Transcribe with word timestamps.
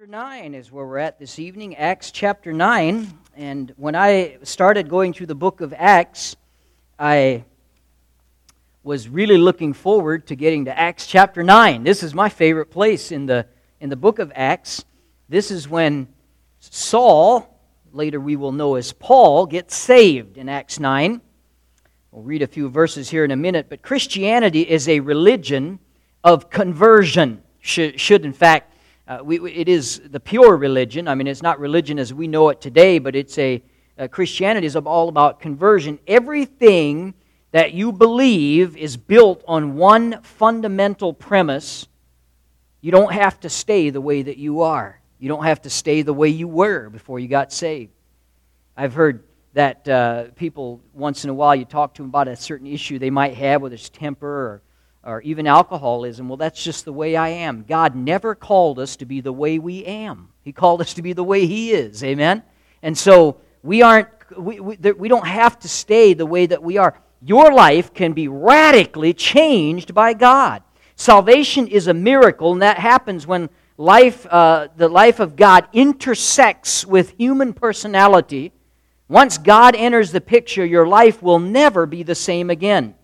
chapter 0.00 0.12
9 0.12 0.54
is 0.54 0.72
where 0.72 0.86
we're 0.86 0.96
at 0.96 1.18
this 1.18 1.38
evening. 1.38 1.76
Acts 1.76 2.10
chapter 2.10 2.54
9. 2.54 3.06
And 3.36 3.74
when 3.76 3.94
I 3.94 4.38
started 4.44 4.88
going 4.88 5.12
through 5.12 5.26
the 5.26 5.34
book 5.34 5.60
of 5.60 5.74
Acts, 5.76 6.36
I 6.98 7.44
was 8.82 9.10
really 9.10 9.36
looking 9.36 9.74
forward 9.74 10.26
to 10.28 10.36
getting 10.36 10.64
to 10.64 10.78
Acts 10.78 11.06
chapter 11.06 11.42
9. 11.42 11.84
This 11.84 12.02
is 12.02 12.14
my 12.14 12.30
favorite 12.30 12.70
place 12.70 13.12
in 13.12 13.26
the, 13.26 13.44
in 13.78 13.90
the 13.90 13.96
book 13.96 14.18
of 14.18 14.32
Acts. 14.34 14.86
This 15.28 15.50
is 15.50 15.68
when 15.68 16.08
Saul, 16.60 17.60
later 17.92 18.18
we 18.18 18.36
will 18.36 18.52
know 18.52 18.76
as 18.76 18.94
Paul, 18.94 19.44
gets 19.44 19.76
saved 19.76 20.38
in 20.38 20.48
Acts 20.48 20.80
9. 20.80 21.20
We'll 22.10 22.22
read 22.22 22.40
a 22.40 22.46
few 22.46 22.70
verses 22.70 23.10
here 23.10 23.26
in 23.26 23.32
a 23.32 23.36
minute, 23.36 23.66
but 23.68 23.82
Christianity 23.82 24.62
is 24.62 24.88
a 24.88 25.00
religion 25.00 25.78
of 26.24 26.48
conversion. 26.48 27.42
Should, 27.60 28.00
should 28.00 28.24
in 28.24 28.32
fact, 28.32 28.69
uh, 29.10 29.18
we, 29.24 29.40
it 29.50 29.68
is 29.68 30.00
the 30.08 30.20
pure 30.20 30.56
religion. 30.56 31.08
I 31.08 31.16
mean, 31.16 31.26
it's 31.26 31.42
not 31.42 31.58
religion 31.58 31.98
as 31.98 32.14
we 32.14 32.28
know 32.28 32.48
it 32.50 32.60
today, 32.60 33.00
but 33.00 33.16
it's 33.16 33.36
a, 33.38 33.60
uh, 33.98 34.06
Christianity 34.06 34.68
is 34.68 34.76
all 34.76 35.08
about 35.08 35.40
conversion. 35.40 35.98
Everything 36.06 37.14
that 37.50 37.72
you 37.72 37.90
believe 37.90 38.76
is 38.76 38.96
built 38.96 39.42
on 39.48 39.74
one 39.74 40.22
fundamental 40.22 41.12
premise. 41.12 41.88
You 42.82 42.92
don't 42.92 43.12
have 43.12 43.40
to 43.40 43.48
stay 43.48 43.90
the 43.90 44.00
way 44.00 44.22
that 44.22 44.36
you 44.36 44.60
are. 44.60 45.00
You 45.18 45.28
don't 45.28 45.42
have 45.42 45.62
to 45.62 45.70
stay 45.70 46.02
the 46.02 46.14
way 46.14 46.28
you 46.28 46.46
were 46.46 46.88
before 46.88 47.18
you 47.18 47.26
got 47.26 47.52
saved. 47.52 47.90
I've 48.76 48.94
heard 48.94 49.24
that 49.54 49.88
uh, 49.88 50.24
people, 50.36 50.80
once 50.94 51.24
in 51.24 51.30
a 51.30 51.34
while, 51.34 51.56
you 51.56 51.64
talk 51.64 51.94
to 51.94 52.02
them 52.02 52.10
about 52.10 52.28
a 52.28 52.36
certain 52.36 52.68
issue 52.68 53.00
they 53.00 53.10
might 53.10 53.34
have, 53.34 53.60
whether 53.60 53.74
it's 53.74 53.88
temper 53.88 54.28
or 54.28 54.62
or 55.02 55.22
even 55.22 55.46
alcoholism, 55.46 56.28
well, 56.28 56.36
that's 56.36 56.62
just 56.62 56.84
the 56.84 56.92
way 56.92 57.16
I 57.16 57.28
am. 57.28 57.64
God 57.66 57.94
never 57.94 58.34
called 58.34 58.78
us 58.78 58.96
to 58.96 59.06
be 59.06 59.20
the 59.20 59.32
way 59.32 59.58
we 59.58 59.84
am. 59.84 60.28
He 60.42 60.52
called 60.52 60.80
us 60.80 60.94
to 60.94 61.02
be 61.02 61.12
the 61.12 61.24
way 61.24 61.46
He 61.46 61.72
is. 61.72 62.04
Amen? 62.04 62.42
And 62.82 62.96
so 62.96 63.40
we 63.62 63.82
aren't, 63.82 64.08
we, 64.38 64.60
we, 64.60 64.76
we 64.76 65.08
don't 65.08 65.26
have 65.26 65.58
to 65.60 65.68
stay 65.68 66.12
the 66.12 66.26
way 66.26 66.46
that 66.46 66.62
we 66.62 66.76
are. 66.76 66.98
Your 67.22 67.52
life 67.52 67.92
can 67.92 68.12
be 68.12 68.28
radically 68.28 69.12
changed 69.12 69.94
by 69.94 70.14
God. 70.14 70.62
Salvation 70.96 71.66
is 71.66 71.86
a 71.86 71.94
miracle, 71.94 72.52
and 72.52 72.62
that 72.62 72.78
happens 72.78 73.26
when 73.26 73.48
life, 73.78 74.26
uh, 74.30 74.68
the 74.76 74.88
life 74.88 75.18
of 75.18 75.36
God 75.36 75.66
intersects 75.72 76.84
with 76.84 77.14
human 77.16 77.54
personality. 77.54 78.52
Once 79.08 79.38
God 79.38 79.74
enters 79.74 80.12
the 80.12 80.20
picture, 80.20 80.64
your 80.64 80.86
life 80.86 81.22
will 81.22 81.38
never 81.38 81.86
be 81.86 82.02
the 82.02 82.14
same 82.14 82.50
again. 82.50 82.94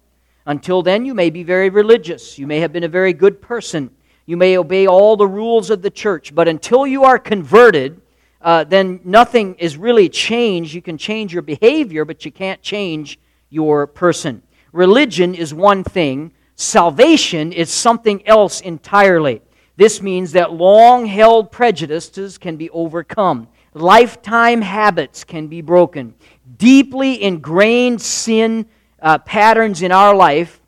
Until 0.47 0.83
then, 0.83 1.05
you 1.05 1.13
may 1.13 1.29
be 1.29 1.43
very 1.43 1.69
religious. 1.69 2.39
You 2.39 2.47
may 2.47 2.61
have 2.61 2.73
been 2.73 2.85
a 2.85 2.89
very 2.89 3.13
good 3.13 3.43
person. 3.43 3.91
You 4.27 4.37
may 4.37 4.57
obey 4.57 4.87
all 4.87 5.17
the 5.17 5.27
rules 5.27 5.71
of 5.71 5.83
the 5.83 5.91
church. 5.91 6.35
But 6.35 6.49
until 6.49 6.87
you 6.87 7.05
are 7.05 7.19
converted, 7.19 8.01
uh, 8.41 8.63
then 8.65 9.01
nothing 9.05 9.57
is 9.57 9.77
really 9.77 10.09
changed. 10.09 10.73
You 10.73 10.83
can 10.83 10.99
change 10.99 11.33
your 11.33 11.43
behavior, 11.43 12.05
but 12.05 12.25
you 12.25 12.31
can't 12.31 12.63
change 12.63 13.19
your 13.51 13.89
person. 13.89 14.43
Religion 14.73 15.35
is 15.35 15.53
one 15.53 15.83
thing, 15.83 16.33
salvation 16.55 17.53
is 17.53 17.71
something 17.71 18.27
else 18.27 18.61
entirely. 18.61 19.43
This 19.77 20.01
means 20.01 20.33
that 20.33 20.53
long 20.53 21.07
held 21.07 21.51
prejudices 21.51 22.39
can 22.39 22.57
be 22.57 22.71
overcome, 22.71 23.49
lifetime 23.75 24.63
habits 24.63 25.25
can 25.25 25.49
be 25.49 25.61
broken, 25.61 26.15
deeply 26.57 27.23
ingrained 27.23 28.01
sin 28.01 28.67
uh, 29.07 29.19
patterns 29.19 29.83
in 29.83 29.93
our 29.93 30.17
life 30.17 30.61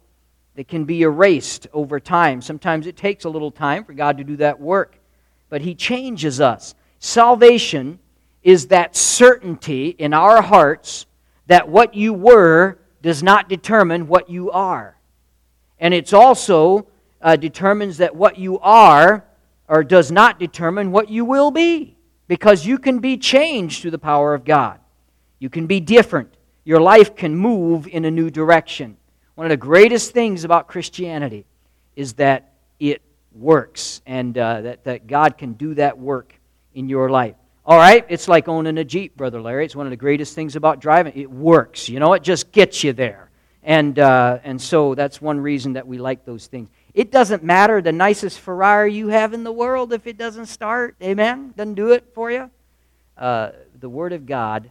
that 0.54 0.68
can 0.68 0.84
be 0.84 1.02
erased 1.02 1.66
over 1.72 1.98
time. 1.98 2.40
Sometimes 2.40 2.86
it 2.86 2.96
takes 2.96 3.24
a 3.24 3.28
little 3.28 3.50
time 3.50 3.82
for 3.82 3.94
God 3.94 4.16
to 4.18 4.22
do 4.22 4.36
that 4.36 4.60
work, 4.60 4.96
but 5.48 5.60
He 5.60 5.74
changes 5.74 6.40
us. 6.40 6.76
Salvation 7.00 7.98
is 8.44 8.68
that 8.68 8.94
certainty 8.94 9.88
in 9.88 10.14
our 10.14 10.40
hearts 10.40 11.06
that 11.48 11.68
what 11.68 11.94
you 11.94 12.12
were 12.12 12.78
does 13.02 13.24
not 13.24 13.48
determine 13.48 14.06
what 14.06 14.30
you 14.30 14.52
are. 14.52 14.96
And 15.80 15.92
it's 15.92 16.12
also 16.12 16.86
uh, 17.20 17.34
determines 17.34 17.96
that 17.96 18.14
what 18.14 18.38
you 18.38 18.60
are 18.60 19.24
or 19.66 19.82
does 19.82 20.12
not 20.12 20.38
determine 20.38 20.92
what 20.92 21.10
you 21.10 21.24
will 21.24 21.50
be 21.50 21.96
because 22.28 22.64
you 22.64 22.78
can 22.78 23.00
be 23.00 23.16
changed 23.16 23.82
through 23.82 23.90
the 23.90 23.98
power 23.98 24.32
of 24.32 24.44
God. 24.44 24.78
You 25.40 25.50
can 25.50 25.66
be 25.66 25.80
different 25.80 26.37
your 26.68 26.82
life 26.82 27.16
can 27.16 27.34
move 27.34 27.86
in 27.86 28.04
a 28.04 28.10
new 28.10 28.28
direction. 28.28 28.98
One 29.36 29.46
of 29.46 29.48
the 29.48 29.56
greatest 29.56 30.12
things 30.12 30.44
about 30.44 30.66
Christianity 30.66 31.46
is 31.96 32.12
that 32.14 32.52
it 32.78 33.00
works 33.32 34.02
and 34.04 34.36
uh, 34.36 34.60
that, 34.60 34.84
that 34.84 35.06
God 35.06 35.38
can 35.38 35.54
do 35.54 35.72
that 35.76 35.98
work 35.98 36.38
in 36.74 36.90
your 36.90 37.08
life. 37.08 37.36
All 37.64 37.78
right, 37.78 38.04
it's 38.10 38.28
like 38.28 38.48
owning 38.48 38.76
a 38.76 38.84
Jeep, 38.84 39.16
Brother 39.16 39.40
Larry. 39.40 39.64
It's 39.64 39.74
one 39.74 39.86
of 39.86 39.90
the 39.90 39.96
greatest 39.96 40.34
things 40.34 40.56
about 40.56 40.78
driving. 40.78 41.14
It 41.16 41.30
works, 41.30 41.88
you 41.88 42.00
know, 42.00 42.12
it 42.12 42.22
just 42.22 42.52
gets 42.52 42.84
you 42.84 42.92
there. 42.92 43.30
And, 43.62 43.98
uh, 43.98 44.40
and 44.44 44.60
so 44.60 44.94
that's 44.94 45.22
one 45.22 45.40
reason 45.40 45.72
that 45.72 45.86
we 45.86 45.96
like 45.96 46.26
those 46.26 46.48
things. 46.48 46.68
It 46.92 47.10
doesn't 47.10 47.42
matter 47.42 47.80
the 47.80 47.92
nicest 47.92 48.40
Ferrari 48.40 48.92
you 48.92 49.08
have 49.08 49.32
in 49.32 49.42
the 49.42 49.52
world 49.52 49.94
if 49.94 50.06
it 50.06 50.18
doesn't 50.18 50.46
start. 50.46 50.96
Amen? 51.02 51.54
Doesn't 51.56 51.76
do 51.76 51.92
it 51.92 52.10
for 52.12 52.30
you. 52.30 52.50
Uh, 53.16 53.52
the 53.80 53.88
Word 53.88 54.12
of 54.12 54.26
God 54.26 54.70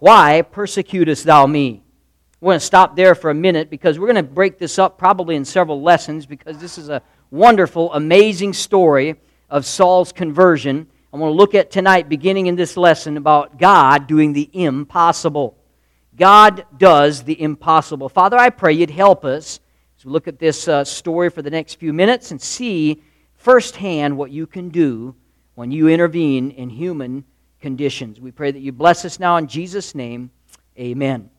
why 0.00 0.42
persecutest 0.42 1.24
thou 1.24 1.46
me? 1.46 1.82
We're 2.40 2.52
going 2.52 2.60
to 2.60 2.64
stop 2.64 2.96
there 2.96 3.14
for 3.14 3.28
a 3.28 3.34
minute 3.34 3.68
because 3.68 3.98
we're 3.98 4.06
going 4.06 4.16
to 4.16 4.22
break 4.22 4.58
this 4.58 4.78
up 4.78 4.96
probably 4.96 5.36
in 5.36 5.44
several 5.44 5.82
lessons 5.82 6.24
because 6.24 6.56
this 6.56 6.78
is 6.78 6.88
a 6.88 7.02
wonderful, 7.30 7.92
amazing 7.92 8.54
story 8.54 9.16
of 9.50 9.66
Saul's 9.66 10.10
conversion. 10.10 10.86
I 11.12 11.18
want 11.18 11.32
to 11.32 11.36
look 11.36 11.54
at 11.54 11.70
tonight, 11.70 12.08
beginning 12.08 12.46
in 12.46 12.56
this 12.56 12.78
lesson, 12.78 13.18
about 13.18 13.58
God 13.58 14.06
doing 14.06 14.32
the 14.32 14.48
impossible. 14.54 15.58
God 16.16 16.64
does 16.78 17.22
the 17.22 17.38
impossible. 17.40 18.08
Father, 18.08 18.38
I 18.38 18.48
pray 18.48 18.72
you'd 18.72 18.90
help 18.90 19.26
us 19.26 19.60
as 19.98 20.06
we 20.06 20.12
look 20.12 20.28
at 20.28 20.38
this 20.38 20.66
uh, 20.66 20.82
story 20.82 21.28
for 21.28 21.42
the 21.42 21.50
next 21.50 21.74
few 21.74 21.92
minutes 21.92 22.30
and 22.30 22.40
see 22.40 23.02
firsthand 23.34 24.16
what 24.16 24.30
you 24.30 24.46
can 24.46 24.70
do 24.70 25.14
when 25.56 25.70
you 25.70 25.88
intervene 25.88 26.52
in 26.52 26.70
human 26.70 27.24
conditions. 27.60 28.20
We 28.20 28.30
pray 28.30 28.50
that 28.50 28.60
you 28.60 28.72
bless 28.72 29.04
us 29.04 29.18
now 29.18 29.36
in 29.36 29.46
Jesus' 29.46 29.94
name. 29.94 30.30
Amen. 30.78 31.30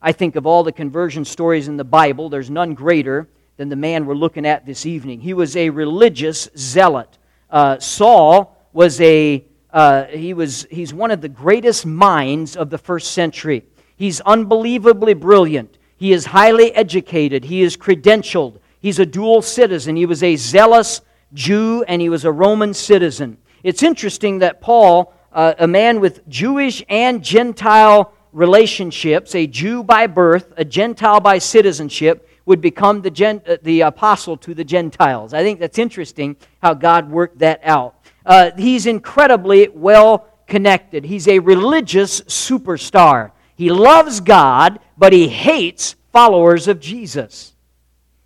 I 0.00 0.12
think 0.12 0.36
of 0.36 0.46
all 0.46 0.62
the 0.62 0.72
conversion 0.72 1.24
stories 1.24 1.68
in 1.68 1.76
the 1.76 1.84
Bible, 1.84 2.28
there's 2.28 2.50
none 2.50 2.74
greater 2.74 3.28
than 3.56 3.68
the 3.68 3.76
man 3.76 4.06
we're 4.06 4.14
looking 4.14 4.46
at 4.46 4.66
this 4.66 4.86
evening. 4.86 5.20
He 5.20 5.32
was 5.32 5.56
a 5.56 5.70
religious 5.70 6.48
zealot. 6.56 7.18
Uh, 7.50 7.78
Saul 7.78 8.56
was 8.72 9.00
a 9.00 9.44
uh, 9.72 10.04
he 10.04 10.34
was 10.34 10.66
he's 10.70 10.94
one 10.94 11.10
of 11.10 11.20
the 11.20 11.28
greatest 11.28 11.84
minds 11.86 12.56
of 12.56 12.70
the 12.70 12.78
first 12.78 13.12
century. 13.12 13.64
He's 13.96 14.20
unbelievably 14.20 15.14
brilliant. 15.14 15.78
He 15.96 16.12
is 16.12 16.26
highly 16.26 16.72
educated. 16.74 17.44
He 17.44 17.62
is 17.62 17.76
credentialed. 17.76 18.58
He's 18.80 18.98
a 18.98 19.06
dual 19.06 19.40
citizen. 19.40 19.96
He 19.96 20.06
was 20.06 20.22
a 20.22 20.36
zealous 20.36 21.00
Jew 21.32 21.82
and 21.88 22.02
he 22.02 22.08
was 22.08 22.24
a 22.24 22.32
Roman 22.32 22.74
citizen. 22.74 23.38
It's 23.62 23.82
interesting 23.82 24.40
that 24.40 24.60
Paul 24.60 25.13
uh, 25.34 25.54
a 25.58 25.66
man 25.66 26.00
with 26.00 26.26
Jewish 26.28 26.82
and 26.88 27.22
Gentile 27.22 28.14
relationships, 28.32 29.34
a 29.34 29.46
Jew 29.46 29.82
by 29.82 30.06
birth, 30.06 30.52
a 30.56 30.64
Gentile 30.64 31.20
by 31.20 31.38
citizenship, 31.38 32.28
would 32.46 32.60
become 32.60 33.02
the, 33.02 33.10
gen, 33.10 33.42
uh, 33.46 33.56
the 33.62 33.82
apostle 33.82 34.36
to 34.38 34.54
the 34.54 34.64
Gentiles. 34.64 35.34
I 35.34 35.42
think 35.42 35.60
that's 35.60 35.78
interesting 35.78 36.36
how 36.62 36.74
God 36.74 37.10
worked 37.10 37.38
that 37.40 37.60
out. 37.64 37.96
Uh, 38.24 38.50
he's 38.56 38.86
incredibly 38.86 39.68
well 39.68 40.26
connected. 40.46 41.04
He's 41.04 41.26
a 41.26 41.38
religious 41.38 42.20
superstar. 42.22 43.32
He 43.56 43.70
loves 43.70 44.20
God, 44.20 44.78
but 44.96 45.12
he 45.12 45.28
hates 45.28 45.96
followers 46.12 46.68
of 46.68 46.80
Jesus. 46.80 47.54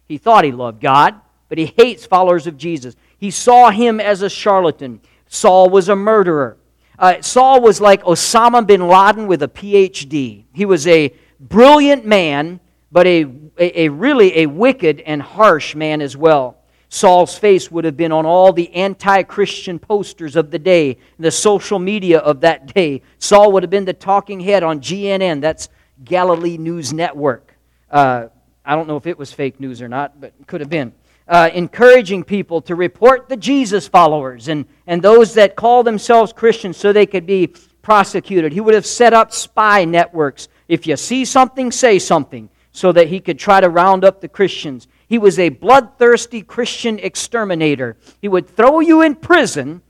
He 0.07 0.19
thought 0.19 0.45
he 0.45 0.53
loved 0.53 0.81
God, 0.81 1.15
but 1.49 1.59
he 1.59 1.67
hates 1.67 2.07
followers 2.07 2.47
of 2.47 2.57
Jesus. 2.57 2.97
He 3.19 3.31
saw 3.31 3.71
him 3.71 4.01
as 4.01 4.23
a 4.23 4.31
charlatan. 4.31 5.01
Saul 5.29 5.69
was 5.71 5.89
a 5.89 5.97
murderer. 5.97 6.57
Uh, 6.99 7.23
Saul 7.23 7.61
was 7.61 7.81
like 7.81 8.03
Osama 8.03 8.67
bin 8.67 8.87
Laden 8.87 9.27
with 9.27 9.43
a 9.43 9.49
PhD. 9.49 10.45
He 10.53 10.65
was 10.65 10.87
a 10.87 11.15
brilliant 11.39 12.05
man, 12.05 12.59
but 12.91 13.07
a, 13.07 13.27
a, 13.57 13.83
a 13.83 13.89
really 13.89 14.41
a 14.41 14.47
wicked 14.47 15.01
and 15.01 15.23
harsh 15.23 15.75
man 15.75 16.01
as 16.01 16.17
well. 16.17 16.59
Saul's 16.89 17.37
face 17.39 17.71
would 17.71 17.85
have 17.85 17.97
been 17.97 18.13
on 18.13 18.25
all 18.25 18.53
the 18.53 18.75
anti 18.75 19.23
Christian 19.23 19.79
posters 19.79 20.37
of 20.37 20.51
the 20.51 20.59
day, 20.59 20.97
the 21.19 21.31
social 21.31 21.79
media 21.79 22.19
of 22.19 22.41
that 22.41 22.75
day. 22.75 23.03
Saul 23.19 23.53
would 23.53 23.63
have 23.63 23.71
been 23.71 23.85
the 23.85 23.93
talking 23.93 24.41
head 24.41 24.63
on 24.63 24.81
GNN, 24.81 25.41
that's 25.41 25.69
Galilee 26.03 26.57
News 26.57 26.93
Network. 26.93 27.55
Uh, 27.91 28.29
I 28.65 28.75
don't 28.75 28.89
know 28.89 28.97
if 28.97 29.07
it 29.07 29.19
was 29.19 29.33
fake 29.33 29.61
news 29.61 29.81
or 29.83 29.89
not, 29.89 30.21
but 30.21 30.33
could 30.47 30.61
have 30.61 30.71
been. 30.71 30.93
Uh, 31.29 31.51
encouraging 31.53 32.25
people 32.25 32.63
to 32.63 32.75
report 32.75 33.29
the 33.29 33.37
Jesus 33.37 33.87
followers 33.87 34.49
and, 34.49 34.65
and 34.87 35.03
those 35.03 35.35
that 35.35 35.57
call 35.57 35.83
themselves 35.83 36.33
Christians 36.33 36.79
so 36.79 36.91
they 36.91 37.05
could 37.05 37.27
be 37.27 37.53
prosecuted. 37.83 38.53
He 38.53 38.63
would 38.63 38.73
have 38.73 38.87
set 38.87 39.13
up 39.13 39.31
spy 39.33 39.85
networks. 39.85 40.49
If 40.69 40.87
you 40.87 40.97
see 40.97 41.27
something, 41.27 41.71
say 41.71 41.99
something, 41.99 42.49
so 42.73 42.93
that 42.93 43.09
he 43.09 43.21
could 43.21 43.39
try 43.39 43.61
to 43.61 43.69
round 43.69 44.05
up 44.05 44.21
the 44.21 44.29
Christians. 44.29 44.89
He 45.07 45.19
was 45.19 45.39
a 45.39 45.49
bloodthirsty 45.49 46.43
Christian 46.43 46.99
exterminator. 46.99 47.97
He 48.21 48.29
would 48.29 48.49
throw 48.49 48.81
you 48.81 49.03
in 49.03 49.15
prison 49.15 49.83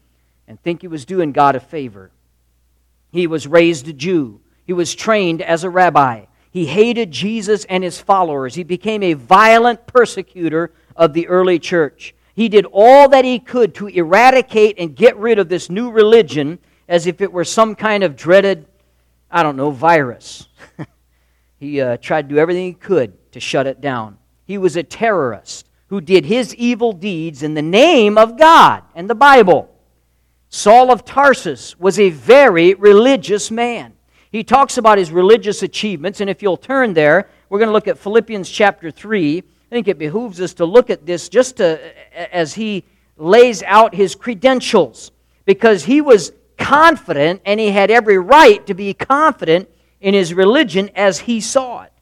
and 0.47 0.61
think 0.61 0.81
he 0.81 0.89
was 0.89 1.05
doing 1.05 1.33
God 1.33 1.55
a 1.55 1.61
favor. 1.61 2.11
He 3.13 3.27
was 3.27 3.47
raised 3.47 3.89
a 3.89 3.93
Jew. 3.93 4.41
He 4.65 4.73
was 4.73 4.95
trained 4.95 5.43
as 5.43 5.65
a 5.65 5.71
rabbi. 5.71 6.27
He 6.51 6.67
hated 6.67 7.11
Jesus 7.11 7.65
and 7.67 7.85
his 7.85 8.01
followers. 8.01 8.55
He 8.55 8.65
became 8.65 9.03
a 9.03 9.13
violent 9.13 9.87
persecutor 9.87 10.73
of 10.99 11.15
the 11.15 11.29
early 11.29 11.59
church. 11.59 12.15
He 12.35 12.49
did 12.49 12.67
all 12.71 13.09
that 13.09 13.25
he 13.25 13.39
could 13.39 13.75
to 13.77 13.87
eradicate 13.87 14.79
and 14.79 14.95
get 14.95 15.17
rid 15.17 15.39
of 15.39 15.49
this 15.49 15.71
new 15.71 15.91
religion 15.91 16.59
as 16.89 17.07
if 17.07 17.21
it 17.21 17.33
were 17.33 17.45
some 17.45 17.75
kind 17.75 18.03
of 18.03 18.17
dreaded, 18.17 18.67
I 19.31 19.43
don't 19.43 19.57
know, 19.57 19.71
virus. 19.71 20.49
he 21.59 21.81
uh, 21.81 21.97
tried 21.97 22.29
to 22.29 22.35
do 22.35 22.39
everything 22.39 22.67
he 22.67 22.73
could 22.75 23.33
to 23.33 23.41
shut 23.41 23.67
it 23.67 23.81
down. 23.81 24.19
He 24.45 24.59
was 24.59 24.77
a 24.77 24.83
terrorist 24.83 25.69
who 25.89 26.01
did 26.01 26.27
his 26.27 26.55
evil 26.57 26.93
deeds 26.93 27.43
in 27.43 27.55
the 27.55 27.63
name 27.63 28.19
of 28.19 28.39
God 28.39 28.83
and 28.95 29.09
the 29.09 29.15
Bible. 29.15 29.75
Saul 30.51 30.91
of 30.91 31.05
Tarsus 31.05 31.79
was 31.79 31.99
a 31.99 32.11
very 32.11 32.75
religious 32.75 33.51
man. 33.51 33.95
He 34.31 34.45
talks 34.45 34.79
about 34.79 34.99
his 34.99 35.11
religious 35.11 35.63
achievements, 35.63 36.21
and 36.21 36.29
if 36.29 36.43
you'll 36.43 36.57
turn 36.57 36.93
there, 36.93 37.29
we're 37.49 37.59
going 37.59 37.69
to 37.69 37.73
look 37.73 37.89
at 37.89 37.99
Philippians 37.99 38.49
chapter 38.49 38.91
3. 38.91 39.43
I 39.71 39.75
think 39.75 39.87
it 39.87 39.99
behooves 39.99 40.41
us 40.41 40.55
to 40.55 40.65
look 40.65 40.89
at 40.89 41.05
this 41.05 41.29
just 41.29 41.59
to, 41.59 41.79
as 42.35 42.55
he 42.55 42.85
lays 43.19 43.63
out 43.63 43.95
his 43.95 44.15
credentials, 44.15 45.13
because 45.45 45.85
he 45.85 46.01
was 46.01 46.33
confident, 46.57 47.43
and 47.45 47.61
he 47.61 47.71
had 47.71 47.91
every 47.91 48.17
right 48.17 48.67
to 48.67 48.73
be 48.73 48.95
confident 48.95 49.69
in 50.01 50.15
his 50.15 50.33
religion 50.33 50.91
as 50.95 51.19
he 51.19 51.41
saw 51.41 51.83
it. 51.83 51.93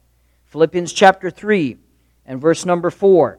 Philippians 0.45 0.93
chapter 0.93 1.29
3 1.29 1.77
and 2.25 2.39
verse 2.39 2.65
number 2.65 2.89
4. 2.89 3.37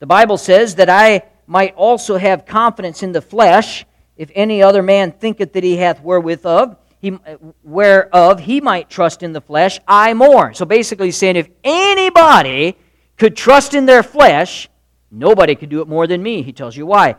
The 0.00 0.06
Bible 0.06 0.36
says 0.36 0.74
that 0.74 0.90
I 0.90 1.22
might 1.46 1.74
also 1.76 2.16
have 2.16 2.46
confidence 2.46 3.04
in 3.04 3.12
the 3.12 3.22
flesh, 3.22 3.86
if 4.16 4.30
any 4.34 4.60
other 4.60 4.82
man 4.82 5.12
thinketh 5.12 5.52
that 5.52 5.62
he 5.62 5.76
hath 5.76 6.02
wherewith 6.02 6.44
of, 6.44 6.76
he, 7.10 7.36
whereof 7.62 8.40
he 8.40 8.60
might 8.60 8.90
trust 8.90 9.22
in 9.22 9.32
the 9.32 9.40
flesh, 9.40 9.78
I 9.86 10.14
more. 10.14 10.52
So 10.54 10.64
basically, 10.64 11.10
saying 11.10 11.36
if 11.36 11.48
anybody 11.62 12.76
could 13.16 13.36
trust 13.36 13.74
in 13.74 13.86
their 13.86 14.02
flesh, 14.02 14.68
nobody 15.10 15.54
could 15.54 15.68
do 15.68 15.80
it 15.80 15.88
more 15.88 16.06
than 16.06 16.22
me. 16.22 16.42
He 16.42 16.52
tells 16.52 16.76
you 16.76 16.86
why 16.86 17.16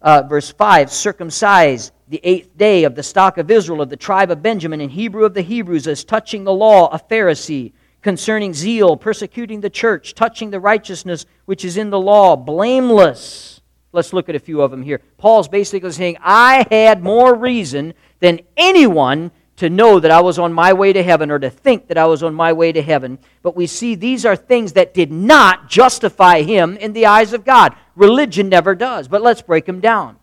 uh, 0.00 0.22
verse 0.22 0.50
5 0.52 0.90
circumcised 0.92 1.92
the 2.08 2.20
eighth 2.22 2.56
day 2.56 2.84
of 2.84 2.94
the 2.94 3.02
stock 3.02 3.38
of 3.38 3.50
Israel, 3.50 3.80
of 3.80 3.90
the 3.90 3.96
tribe 3.96 4.30
of 4.30 4.42
Benjamin, 4.42 4.80
and 4.80 4.92
Hebrew 4.92 5.24
of 5.24 5.34
the 5.34 5.42
Hebrews, 5.42 5.88
as 5.88 6.04
touching 6.04 6.44
the 6.44 6.52
law, 6.52 6.88
a 6.94 6.98
Pharisee, 6.98 7.72
concerning 8.02 8.54
zeal, 8.54 8.96
persecuting 8.96 9.60
the 9.60 9.70
church, 9.70 10.14
touching 10.14 10.50
the 10.50 10.60
righteousness 10.60 11.26
which 11.46 11.64
is 11.64 11.76
in 11.76 11.90
the 11.90 11.98
law, 11.98 12.36
blameless. 12.36 13.55
Let's 13.96 14.12
look 14.12 14.28
at 14.28 14.34
a 14.34 14.38
few 14.38 14.60
of 14.60 14.70
them 14.70 14.82
here. 14.82 15.00
Paul's 15.16 15.48
basically 15.48 15.90
saying, 15.90 16.18
I 16.20 16.66
had 16.70 17.02
more 17.02 17.34
reason 17.34 17.94
than 18.20 18.40
anyone 18.54 19.30
to 19.56 19.70
know 19.70 19.98
that 19.98 20.10
I 20.10 20.20
was 20.20 20.38
on 20.38 20.52
my 20.52 20.74
way 20.74 20.92
to 20.92 21.02
heaven 21.02 21.30
or 21.30 21.38
to 21.38 21.48
think 21.48 21.88
that 21.88 21.96
I 21.96 22.04
was 22.04 22.22
on 22.22 22.34
my 22.34 22.52
way 22.52 22.72
to 22.72 22.82
heaven. 22.82 23.18
But 23.40 23.56
we 23.56 23.66
see 23.66 23.94
these 23.94 24.26
are 24.26 24.36
things 24.36 24.74
that 24.74 24.92
did 24.92 25.10
not 25.10 25.70
justify 25.70 26.42
him 26.42 26.76
in 26.76 26.92
the 26.92 27.06
eyes 27.06 27.32
of 27.32 27.46
God. 27.46 27.74
Religion 27.94 28.50
never 28.50 28.74
does. 28.74 29.08
But 29.08 29.22
let's 29.22 29.40
break 29.40 29.64
them 29.64 29.80
down. 29.80 30.16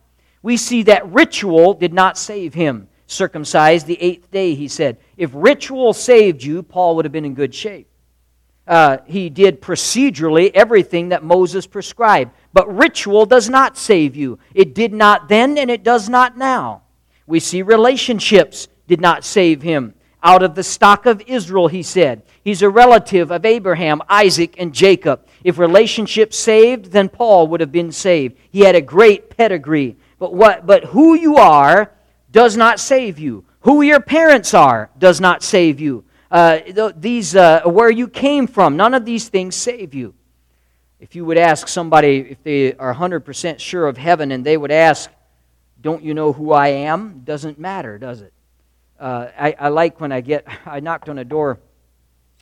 We 0.44 0.56
see 0.56 0.84
that 0.84 1.12
ritual 1.12 1.74
did 1.74 1.94
not 1.94 2.16
save 2.16 2.54
him. 2.54 2.90
Circumcised 3.08 3.88
the 3.88 4.00
eighth 4.00 4.30
day, 4.30 4.54
he 4.54 4.68
said. 4.68 4.98
If 5.18 5.32
ritual 5.34 5.94
saved 5.94 6.44
you, 6.44 6.62
Paul 6.62 6.96
would 6.96 7.06
have 7.06 7.12
been 7.12 7.26
in 7.26 7.34
good 7.34 7.56
shape. 7.56 7.88
Uh, 8.66 8.98
he 9.06 9.30
did 9.30 9.62
procedurally 9.62 10.52
everything 10.54 11.10
that 11.10 11.24
Moses 11.24 11.68
prescribed. 11.68 12.32
But 12.54 12.74
ritual 12.74 13.26
does 13.26 13.50
not 13.50 13.78
save 13.78 14.16
you. 14.16 14.40
It 14.54 14.76
did 14.76 14.94
not 14.94 15.28
then, 15.28 15.58
and 15.58 15.72
it 15.72 15.84
does 15.84 16.08
not 16.08 16.38
now. 16.38 16.84
We 17.26 17.40
see 17.40 17.62
relationships 17.62 18.68
did 18.88 19.02
not 19.02 19.26
save 19.26 19.62
him. 19.62 19.96
Out 20.22 20.44
of 20.44 20.56
the 20.56 20.64
stock 20.64 21.06
of 21.06 21.22
Israel, 21.28 21.68
he 21.68 21.84
said. 21.84 22.22
He's 22.44 22.62
a 22.62 22.70
relative 22.70 23.32
of 23.32 23.46
Abraham, 23.46 24.02
Isaac, 24.08 24.56
and 24.58 24.74
Jacob. 24.74 25.28
If 25.44 25.58
relationships 25.58 26.38
saved, 26.38 26.92
then 26.92 27.10
Paul 27.10 27.48
would 27.48 27.60
have 27.60 27.72
been 27.72 27.92
saved. 27.92 28.38
He 28.50 28.62
had 28.62 28.76
a 28.76 28.82
great 28.82 29.36
pedigree. 29.36 29.98
But, 30.20 30.34
what, 30.34 30.66
but 30.66 30.86
who 30.86 31.16
you 31.16 31.38
are 31.38 31.92
does 32.32 32.56
not 32.56 32.80
save 32.80 33.20
you. 33.20 33.46
Who 33.62 33.82
your 33.82 34.00
parents 34.00 34.54
are 34.54 34.90
does 34.98 35.20
not 35.20 35.44
save 35.44 35.80
you. 35.80 36.06
Uh, 36.32 36.60
these, 36.96 37.36
uh, 37.36 37.62
where 37.66 37.92
you 37.92 38.08
came 38.08 38.48
from, 38.48 38.78
none 38.78 38.94
of 38.94 39.06
these 39.06 39.30
things 39.30 39.56
save 39.56 39.94
you. 39.94 40.14
If 41.00 41.16
you 41.16 41.26
would 41.26 41.38
ask 41.38 41.68
somebody 41.68 42.28
if 42.30 42.44
they 42.44 42.74
are 42.76 42.94
100% 42.94 43.60
sure 43.60 43.88
of 43.88 43.98
heaven 43.98 44.32
and 44.32 44.46
they 44.46 44.58
would 44.58 44.72
ask, 44.72 45.10
Don't 45.82 46.04
you 46.04 46.14
know 46.14 46.32
who 46.32 46.54
I 46.54 46.70
am? 46.70 47.22
Doesn't 47.26 47.60
matter, 47.60 47.98
does 47.98 48.22
it? 48.22 48.34
uh, 49.04 49.28
I, 49.38 49.56
I, 49.60 49.68
like 49.68 50.00
when 50.00 50.12
I 50.12 50.22
get, 50.22 50.48
I 50.66 50.80
knocked 50.80 51.10
on 51.10 51.18
a 51.18 51.26
door 51.26 51.60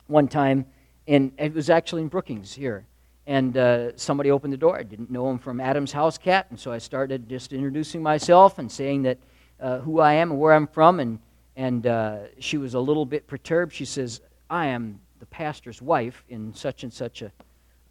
one 0.06 0.28
time, 0.28 0.66
and 1.08 1.32
it 1.38 1.52
was 1.52 1.68
actually 1.68 2.02
in 2.02 2.08
Brookings 2.08 2.52
here. 2.52 2.86
And 3.26 3.56
uh, 3.56 3.96
somebody 3.96 4.30
opened 4.30 4.52
the 4.52 4.58
door. 4.58 4.76
I 4.76 4.82
didn't 4.82 5.10
know 5.10 5.30
him 5.30 5.38
from 5.38 5.60
Adam's 5.60 5.92
House 5.92 6.18
Cat, 6.18 6.46
and 6.50 6.58
so 6.58 6.72
I 6.72 6.78
started 6.78 7.28
just 7.28 7.52
introducing 7.52 8.02
myself 8.02 8.58
and 8.58 8.70
saying 8.70 9.02
that 9.02 9.18
uh, 9.60 9.78
who 9.78 10.00
I 10.00 10.14
am 10.14 10.32
and 10.32 10.40
where 10.40 10.52
I'm 10.52 10.66
from. 10.66 10.98
And, 10.98 11.18
and 11.56 11.86
uh, 11.86 12.18
she 12.40 12.58
was 12.58 12.74
a 12.74 12.80
little 12.80 13.06
bit 13.06 13.28
perturbed. 13.28 13.72
She 13.72 13.84
says, 13.84 14.20
I 14.50 14.66
am 14.66 15.00
the 15.20 15.26
pastor's 15.26 15.80
wife 15.80 16.24
in 16.28 16.52
such 16.52 16.82
and 16.82 16.92
such 16.92 17.22
a, 17.22 17.30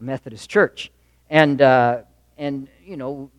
a 0.02 0.04
Methodist 0.04 0.50
church. 0.50 0.92
And, 1.30 1.62
uh, 1.62 2.00
and, 2.38 2.68
you 2.84 2.98
know, 2.98 3.32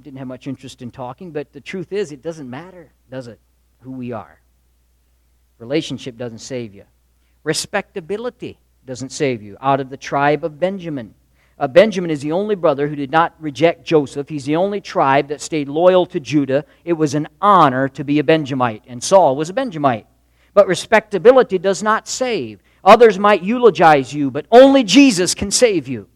didn't 0.00 0.18
have 0.18 0.28
much 0.28 0.46
interest 0.46 0.82
in 0.82 0.90
talking, 0.90 1.30
but 1.32 1.52
the 1.52 1.60
truth 1.60 1.92
is, 1.92 2.12
it 2.12 2.22
doesn't 2.22 2.48
matter, 2.48 2.92
does 3.10 3.26
it, 3.28 3.40
who 3.80 3.92
we 3.92 4.12
are. 4.12 4.40
Relationship 5.58 6.16
doesn't 6.16 6.38
save 6.38 6.74
you. 6.74 6.84
Respectability 7.44 8.58
doesn't 8.84 9.10
save 9.10 9.42
you. 9.42 9.56
Out 9.60 9.80
of 9.80 9.90
the 9.90 9.96
tribe 9.96 10.44
of 10.44 10.60
Benjamin. 10.60 11.14
Uh, 11.58 11.68
Benjamin 11.68 12.10
is 12.10 12.20
the 12.20 12.32
only 12.32 12.54
brother 12.54 12.88
who 12.88 12.96
did 12.96 13.10
not 13.10 13.34
reject 13.38 13.84
Joseph. 13.84 14.28
He's 14.28 14.44
the 14.44 14.56
only 14.56 14.80
tribe 14.80 15.28
that 15.28 15.40
stayed 15.40 15.68
loyal 15.68 16.06
to 16.06 16.18
Judah. 16.18 16.64
It 16.84 16.94
was 16.94 17.14
an 17.14 17.28
honor 17.40 17.88
to 17.90 18.04
be 18.04 18.18
a 18.18 18.24
Benjamite, 18.24 18.82
and 18.86 19.02
Saul 19.02 19.36
was 19.36 19.50
a 19.50 19.54
Benjamite. 19.54 20.06
But 20.54 20.66
respectability 20.66 21.58
does 21.58 21.82
not 21.82 22.08
save. 22.08 22.60
Others 22.84 23.18
might 23.18 23.42
eulogize 23.42 24.12
you, 24.12 24.30
but 24.30 24.46
only 24.50 24.82
Jesus 24.82 25.34
can 25.34 25.50
save 25.50 25.86
you. 25.86 26.08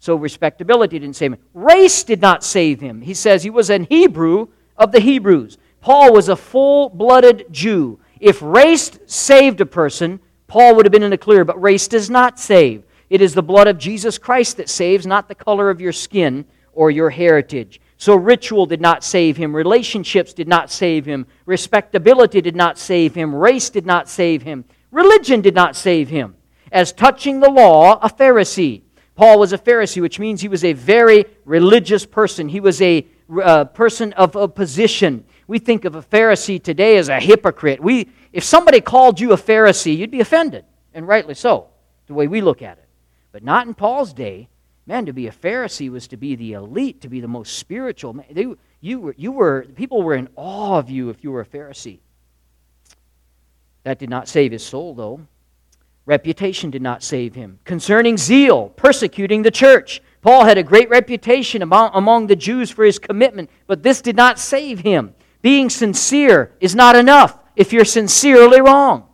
So 0.00 0.16
respectability 0.16 0.98
didn't 0.98 1.16
save 1.16 1.34
him. 1.34 1.40
Race 1.52 2.02
did 2.04 2.22
not 2.22 2.42
save 2.42 2.80
him. 2.80 3.02
He 3.02 3.14
says 3.14 3.42
he 3.42 3.50
was 3.50 3.68
an 3.68 3.84
Hebrew 3.84 4.48
of 4.76 4.92
the 4.92 5.00
Hebrews. 5.00 5.58
Paul 5.82 6.12
was 6.12 6.28
a 6.28 6.36
full 6.36 6.88
blooded 6.88 7.46
Jew. 7.50 8.00
If 8.18 8.40
race 8.42 8.98
saved 9.06 9.60
a 9.60 9.66
person, 9.66 10.18
Paul 10.46 10.74
would 10.74 10.86
have 10.86 10.92
been 10.92 11.02
in 11.02 11.10
the 11.10 11.18
clear, 11.18 11.44
but 11.44 11.60
race 11.60 11.86
does 11.86 12.10
not 12.10 12.40
save. 12.40 12.84
It 13.10 13.20
is 13.20 13.34
the 13.34 13.42
blood 13.42 13.68
of 13.68 13.76
Jesus 13.78 14.18
Christ 14.18 14.56
that 14.56 14.68
saves, 14.68 15.06
not 15.06 15.28
the 15.28 15.34
color 15.34 15.68
of 15.68 15.80
your 15.80 15.92
skin 15.92 16.46
or 16.72 16.90
your 16.90 17.10
heritage. 17.10 17.80
So 17.98 18.14
ritual 18.14 18.64
did 18.64 18.80
not 18.80 19.04
save 19.04 19.36
him. 19.36 19.54
Relationships 19.54 20.32
did 20.32 20.48
not 20.48 20.70
save 20.70 21.04
him. 21.04 21.26
Respectability 21.44 22.40
did 22.40 22.56
not 22.56 22.78
save 22.78 23.14
him. 23.14 23.34
Race 23.34 23.68
did 23.68 23.84
not 23.84 24.08
save 24.08 24.42
him. 24.42 24.64
Religion 24.90 25.42
did 25.42 25.54
not 25.54 25.76
save 25.76 26.08
him. 26.08 26.36
As 26.72 26.92
touching 26.92 27.40
the 27.40 27.50
law, 27.50 27.98
a 28.00 28.08
Pharisee. 28.08 28.82
Paul 29.20 29.38
was 29.38 29.52
a 29.52 29.58
Pharisee, 29.58 30.00
which 30.00 30.18
means 30.18 30.40
he 30.40 30.48
was 30.48 30.64
a 30.64 30.72
very 30.72 31.26
religious 31.44 32.06
person. 32.06 32.48
He 32.48 32.58
was 32.58 32.80
a 32.80 33.06
uh, 33.30 33.66
person 33.66 34.14
of 34.14 34.34
a 34.34 34.48
position 34.48 35.26
we 35.46 35.58
think 35.58 35.84
of 35.84 35.94
a 35.94 36.00
Pharisee 36.00 36.62
today 36.62 36.96
as 36.96 37.10
a 37.10 37.20
hypocrite. 37.20 37.80
We, 37.80 38.08
if 38.32 38.44
somebody 38.44 38.80
called 38.80 39.20
you 39.20 39.32
a 39.32 39.36
Pharisee, 39.36 39.94
you'd 39.94 40.10
be 40.10 40.20
offended, 40.20 40.64
and 40.94 41.06
rightly 41.06 41.34
so, 41.34 41.66
the 42.06 42.14
way 42.14 42.28
we 42.28 42.40
look 42.40 42.62
at 42.62 42.78
it. 42.78 42.88
But 43.30 43.44
not 43.44 43.66
in 43.66 43.74
Paul's 43.74 44.14
day. 44.14 44.48
Man, 44.86 45.04
to 45.04 45.12
be 45.12 45.26
a 45.26 45.32
Pharisee 45.32 45.90
was 45.90 46.08
to 46.08 46.16
be 46.16 46.34
the 46.34 46.54
elite, 46.54 47.02
to 47.02 47.10
be 47.10 47.20
the 47.20 47.28
most 47.28 47.58
spiritual. 47.58 48.14
Man, 48.14 48.24
they, 48.30 48.46
you, 48.80 49.00
were, 49.00 49.14
you 49.18 49.32
were, 49.32 49.66
people 49.74 50.02
were 50.02 50.14
in 50.14 50.30
awe 50.34 50.78
of 50.78 50.88
you 50.88 51.10
if 51.10 51.22
you 51.22 51.30
were 51.30 51.42
a 51.42 51.46
Pharisee. 51.46 51.98
That 53.82 53.98
did 53.98 54.08
not 54.08 54.28
save 54.28 54.52
his 54.52 54.64
soul, 54.64 54.94
though. 54.94 55.20
Reputation 56.06 56.70
did 56.70 56.82
not 56.82 57.02
save 57.02 57.34
him. 57.34 57.58
Concerning 57.64 58.16
zeal, 58.16 58.70
persecuting 58.70 59.42
the 59.42 59.50
church. 59.50 60.02
Paul 60.22 60.44
had 60.44 60.58
a 60.58 60.62
great 60.62 60.90
reputation 60.90 61.62
among, 61.62 62.26
the 62.26 62.36
Jews 62.36 62.70
for 62.70 62.84
his 62.84 62.98
commitment, 62.98 63.48
but 63.66 63.82
this 63.82 64.00
did 64.00 64.16
not 64.16 64.38
save 64.38 64.80
him. 64.80 65.14
Being 65.42 65.70
sincere 65.70 66.52
is 66.60 66.74
not 66.74 66.96
enough 66.96 67.38
if 67.56 67.72
you're 67.72 67.84
sincerely 67.84 68.60
wrong. 68.60 69.06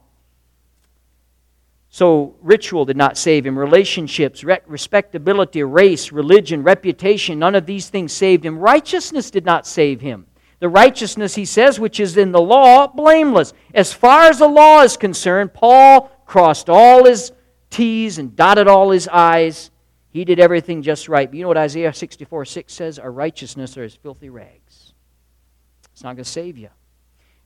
So, 1.88 2.36
ritual 2.42 2.84
did 2.84 2.96
not 2.96 3.16
save 3.16 3.46
him. 3.46 3.58
Relationships, 3.58 4.44
respectability, 4.44 5.62
race, 5.62 6.12
religion, 6.12 6.62
reputation, 6.62 7.38
none 7.38 7.54
of 7.54 7.64
these 7.64 7.88
things 7.88 8.12
saved 8.12 8.44
him. 8.44 8.58
Righteousness 8.58 9.30
did 9.30 9.46
not 9.46 9.66
save 9.66 10.00
him. 10.00 10.26
The 10.58 10.68
righteousness, 10.68 11.34
he 11.34 11.44
says, 11.44 11.78
which 11.78 12.00
is 12.00 12.16
in 12.16 12.32
the 12.32 12.40
law, 12.40 12.86
blameless. 12.86 13.52
As 13.74 13.92
far 13.92 14.22
as 14.28 14.38
the 14.38 14.48
law 14.48 14.82
is 14.82 14.96
concerned, 14.96 15.54
Paul 15.54 16.10
crossed 16.26 16.68
all 16.68 17.04
his 17.04 17.32
T's 17.70 18.18
and 18.18 18.36
dotted 18.36 18.68
all 18.68 18.90
his 18.90 19.08
I's. 19.08 19.70
He 20.10 20.24
did 20.24 20.40
everything 20.40 20.82
just 20.82 21.08
right. 21.08 21.28
But 21.28 21.36
you 21.36 21.42
know 21.42 21.48
what 21.48 21.56
Isaiah 21.56 21.92
64 21.92 22.44
6 22.44 22.72
says? 22.72 22.98
Our 22.98 23.10
righteousness 23.10 23.76
are 23.76 23.84
as 23.84 23.94
filthy 23.94 24.28
rags. 24.28 24.92
It's 25.92 26.02
not 26.02 26.16
going 26.16 26.24
to 26.24 26.30
save 26.30 26.58
you. 26.58 26.68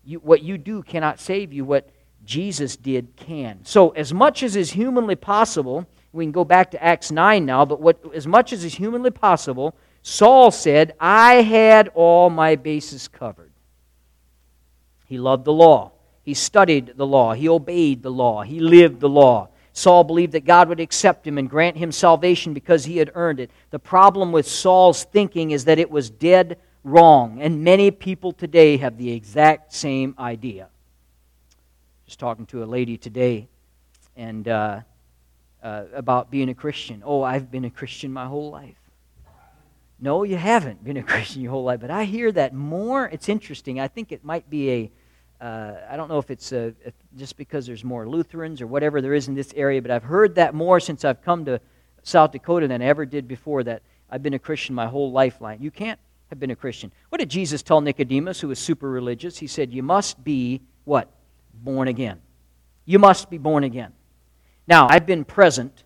you. 0.04 0.18
What 0.18 0.42
you 0.42 0.58
do 0.58 0.82
cannot 0.82 1.20
save 1.20 1.52
you. 1.52 1.64
What 1.64 1.90
Jesus 2.24 2.76
did 2.76 3.16
can. 3.16 3.60
So, 3.64 3.90
as 3.90 4.12
much 4.12 4.42
as 4.42 4.56
is 4.56 4.70
humanly 4.70 5.16
possible, 5.16 5.86
we 6.12 6.24
can 6.24 6.32
go 6.32 6.44
back 6.44 6.72
to 6.72 6.82
Acts 6.82 7.10
9 7.10 7.44
now, 7.44 7.64
but 7.64 7.80
what, 7.80 8.00
as 8.14 8.26
much 8.26 8.52
as 8.52 8.64
is 8.64 8.74
humanly 8.74 9.10
possible, 9.10 9.74
Saul 10.02 10.50
said, 10.50 10.94
I 11.00 11.42
had 11.42 11.88
all 11.94 12.30
my 12.30 12.56
bases 12.56 13.08
covered. 13.08 13.52
He 15.06 15.18
loved 15.18 15.44
the 15.44 15.52
law. 15.52 15.92
He 16.22 16.34
studied 16.34 16.94
the 16.96 17.06
law. 17.06 17.32
He 17.32 17.48
obeyed 17.48 18.02
the 18.02 18.10
law. 18.10 18.42
He 18.42 18.60
lived 18.60 19.00
the 19.00 19.08
law. 19.08 19.48
Saul 19.72 20.04
believed 20.04 20.32
that 20.32 20.44
God 20.44 20.68
would 20.68 20.80
accept 20.80 21.26
him 21.26 21.38
and 21.38 21.48
grant 21.48 21.76
him 21.76 21.92
salvation 21.92 22.52
because 22.52 22.84
he 22.84 22.98
had 22.98 23.12
earned 23.14 23.40
it. 23.40 23.50
The 23.70 23.78
problem 23.78 24.32
with 24.32 24.46
Saul's 24.46 25.04
thinking 25.04 25.52
is 25.52 25.64
that 25.64 25.78
it 25.78 25.90
was 25.90 26.10
dead 26.10 26.58
wrong, 26.84 27.40
and 27.40 27.62
many 27.62 27.90
people 27.90 28.32
today 28.32 28.76
have 28.78 28.96
the 28.96 29.12
exact 29.12 29.72
same 29.72 30.14
idea 30.18 30.68
Just 32.06 32.18
talking 32.18 32.46
to 32.46 32.64
a 32.64 32.66
lady 32.66 32.96
today 32.96 33.48
and 34.16 34.48
uh, 34.48 34.80
uh, 35.62 35.84
about 35.94 36.30
being 36.30 36.48
a 36.48 36.54
Christian. 36.54 37.02
Oh, 37.04 37.22
I've 37.22 37.50
been 37.50 37.64
a 37.64 37.70
Christian 37.70 38.12
my 38.12 38.26
whole 38.26 38.50
life. 38.50 38.76
No, 40.00 40.22
you 40.24 40.36
haven't 40.36 40.82
been 40.82 40.96
a 40.96 41.02
Christian 41.12 41.42
your 41.42 41.52
whole 41.52 41.64
life, 41.64 41.80
but 41.80 41.90
I 41.90 42.04
hear 42.04 42.32
that 42.32 42.54
more. 42.54 43.06
It's 43.06 43.28
interesting. 43.28 43.78
I 43.78 43.88
think 43.88 44.12
it 44.12 44.24
might 44.24 44.48
be 44.50 44.70
a. 44.70 44.90
Uh, 45.40 45.72
I 45.88 45.96
don't 45.96 46.08
know 46.08 46.18
if 46.18 46.30
it's 46.30 46.52
a, 46.52 46.74
if 46.84 46.92
just 47.16 47.36
because 47.36 47.66
there's 47.66 47.82
more 47.82 48.06
Lutherans 48.06 48.60
or 48.60 48.66
whatever 48.66 49.00
there 49.00 49.14
is 49.14 49.28
in 49.28 49.34
this 49.34 49.52
area, 49.56 49.80
but 49.80 49.90
I've 49.90 50.02
heard 50.04 50.34
that 50.34 50.54
more 50.54 50.80
since 50.80 51.04
I've 51.04 51.22
come 51.22 51.46
to 51.46 51.60
South 52.02 52.32
Dakota 52.32 52.68
than 52.68 52.82
I 52.82 52.86
ever 52.86 53.06
did 53.06 53.26
before. 53.26 53.62
That 53.62 53.82
I've 54.10 54.22
been 54.22 54.34
a 54.34 54.38
Christian 54.38 54.74
my 54.74 54.86
whole 54.86 55.12
lifeline. 55.12 55.62
You 55.62 55.70
can't 55.70 55.98
have 56.28 56.38
been 56.38 56.50
a 56.50 56.56
Christian. 56.56 56.92
What 57.08 57.18
did 57.18 57.30
Jesus 57.30 57.62
tell 57.62 57.80
Nicodemus, 57.80 58.40
who 58.40 58.48
was 58.48 58.58
super 58.58 58.90
religious? 58.90 59.38
He 59.38 59.46
said, 59.46 59.72
"You 59.72 59.82
must 59.82 60.22
be 60.22 60.60
what 60.84 61.08
born 61.54 61.88
again. 61.88 62.20
You 62.84 62.98
must 62.98 63.30
be 63.30 63.38
born 63.38 63.64
again. 63.64 63.92
Now, 64.66 64.88
I've 64.88 65.06
been 65.06 65.24
present, 65.24 65.84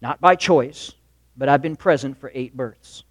not 0.00 0.20
by 0.20 0.36
choice, 0.36 0.92
but 1.36 1.48
I've 1.48 1.62
been 1.62 1.76
present 1.76 2.18
for 2.18 2.30
eight 2.34 2.56
births. 2.56 3.04